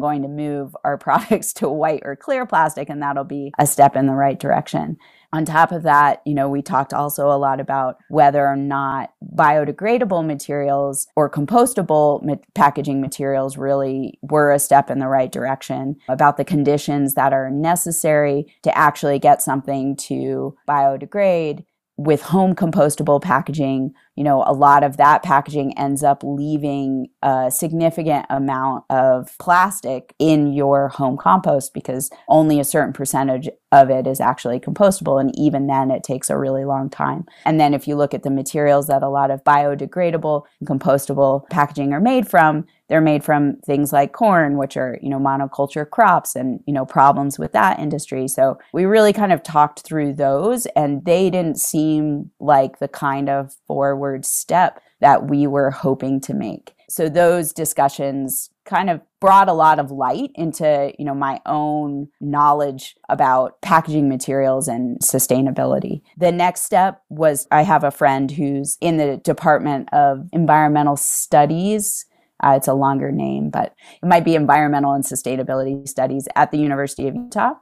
going 0.00 0.22
to 0.22 0.28
move 0.28 0.76
our 0.82 0.98
products 1.06 1.52
to 1.54 1.68
white 1.68 2.02
or 2.04 2.16
clear 2.16 2.46
plastic, 2.46 2.88
and 2.88 3.00
that'll 3.00 3.22
be 3.22 3.52
a 3.60 3.66
step 3.68 3.94
in 3.94 4.06
the 4.06 4.14
right 4.14 4.40
direction. 4.40 4.98
On 5.32 5.44
top 5.44 5.72
of 5.72 5.82
that, 5.82 6.22
you 6.24 6.34
know, 6.34 6.48
we 6.48 6.62
talked 6.62 6.94
also 6.94 7.30
a 7.30 7.36
lot 7.38 7.60
about 7.60 7.98
whether 8.08 8.46
or 8.46 8.56
not 8.56 9.12
biodegradable 9.34 10.24
materials 10.24 11.06
or 11.16 11.30
compostable 11.30 12.22
ma- 12.22 12.36
packaging 12.54 13.00
materials 13.00 13.56
really 13.56 14.18
were 14.22 14.52
a 14.52 14.58
step 14.58 14.90
in 14.90 14.98
the 14.98 15.08
right 15.08 15.32
direction, 15.32 15.96
about 16.08 16.36
the 16.36 16.44
conditions 16.44 17.14
that 17.14 17.32
are 17.32 17.50
necessary 17.50 18.46
to 18.62 18.76
actually 18.76 19.18
get 19.18 19.42
something 19.42 19.96
to 19.96 20.56
biodegrade 20.68 21.64
with 21.96 22.22
home 22.22 22.54
compostable 22.54 23.20
packaging, 23.20 23.92
you 24.16 24.24
know, 24.24 24.42
a 24.46 24.52
lot 24.52 24.82
of 24.82 24.96
that 24.96 25.22
packaging 25.22 25.76
ends 25.78 26.02
up 26.02 26.22
leaving 26.24 27.08
a 27.22 27.50
significant 27.50 28.26
amount 28.30 28.84
of 28.90 29.36
plastic 29.38 30.14
in 30.18 30.52
your 30.52 30.88
home 30.88 31.16
compost 31.16 31.74
because 31.74 32.10
only 32.28 32.58
a 32.58 32.64
certain 32.64 32.92
percentage 32.92 33.48
of 33.72 33.90
it 33.90 34.06
is 34.06 34.20
actually 34.20 34.58
compostable. 34.58 35.20
And 35.20 35.36
even 35.38 35.66
then, 35.66 35.90
it 35.90 36.02
takes 36.02 36.30
a 36.30 36.38
really 36.38 36.64
long 36.64 36.88
time. 36.88 37.26
And 37.44 37.60
then, 37.60 37.74
if 37.74 37.86
you 37.86 37.96
look 37.96 38.14
at 38.14 38.22
the 38.22 38.30
materials 38.30 38.86
that 38.86 39.02
a 39.02 39.08
lot 39.08 39.30
of 39.30 39.44
biodegradable 39.44 40.42
and 40.60 40.68
compostable 40.68 41.48
packaging 41.50 41.92
are 41.92 42.00
made 42.00 42.28
from, 42.28 42.64
they're 42.88 43.00
made 43.00 43.24
from 43.24 43.56
things 43.66 43.92
like 43.92 44.12
corn, 44.12 44.56
which 44.56 44.76
are, 44.76 44.98
you 45.02 45.08
know, 45.08 45.18
monoculture 45.18 45.88
crops 45.88 46.36
and, 46.36 46.60
you 46.66 46.72
know, 46.72 46.86
problems 46.86 47.38
with 47.38 47.52
that 47.52 47.80
industry. 47.80 48.28
So 48.28 48.58
we 48.72 48.84
really 48.84 49.12
kind 49.12 49.32
of 49.32 49.42
talked 49.42 49.80
through 49.80 50.14
those 50.14 50.66
and 50.76 51.04
they 51.04 51.28
didn't 51.28 51.58
seem 51.58 52.30
like 52.38 52.78
the 52.78 52.88
kind 52.88 53.28
of 53.28 53.54
forward 53.66 53.96
step 54.22 54.80
that 55.00 55.28
we 55.28 55.46
were 55.46 55.70
hoping 55.70 56.20
to 56.22 56.34
make. 56.34 56.74
So 56.88 57.08
those 57.08 57.52
discussions 57.52 58.50
kind 58.64 58.90
of 58.90 59.00
brought 59.20 59.48
a 59.48 59.52
lot 59.52 59.78
of 59.78 59.90
light 59.90 60.30
into 60.34 60.92
you 60.98 61.04
know 61.04 61.14
my 61.14 61.40
own 61.46 62.08
knowledge 62.20 62.96
about 63.08 63.60
packaging 63.62 64.08
materials 64.08 64.68
and 64.68 64.98
sustainability 65.00 66.02
the 66.18 66.32
next 66.32 66.62
step 66.62 67.00
was 67.08 67.46
i 67.50 67.62
have 67.62 67.84
a 67.84 67.90
friend 67.90 68.32
who's 68.32 68.76
in 68.80 68.96
the 68.96 69.16
department 69.18 69.88
of 69.92 70.28
environmental 70.32 70.96
studies 70.96 72.06
Uh, 72.44 72.54
it's 72.56 72.68
a 72.68 72.74
longer 72.74 73.10
name, 73.10 73.48
but 73.48 73.74
it 74.02 74.06
might 74.06 74.24
be 74.24 74.34
Environmental 74.34 74.92
and 74.92 75.04
Sustainability 75.04 75.88
Studies 75.88 76.28
at 76.36 76.50
the 76.50 76.58
University 76.58 77.08
of 77.08 77.14
Utah. 77.14 77.54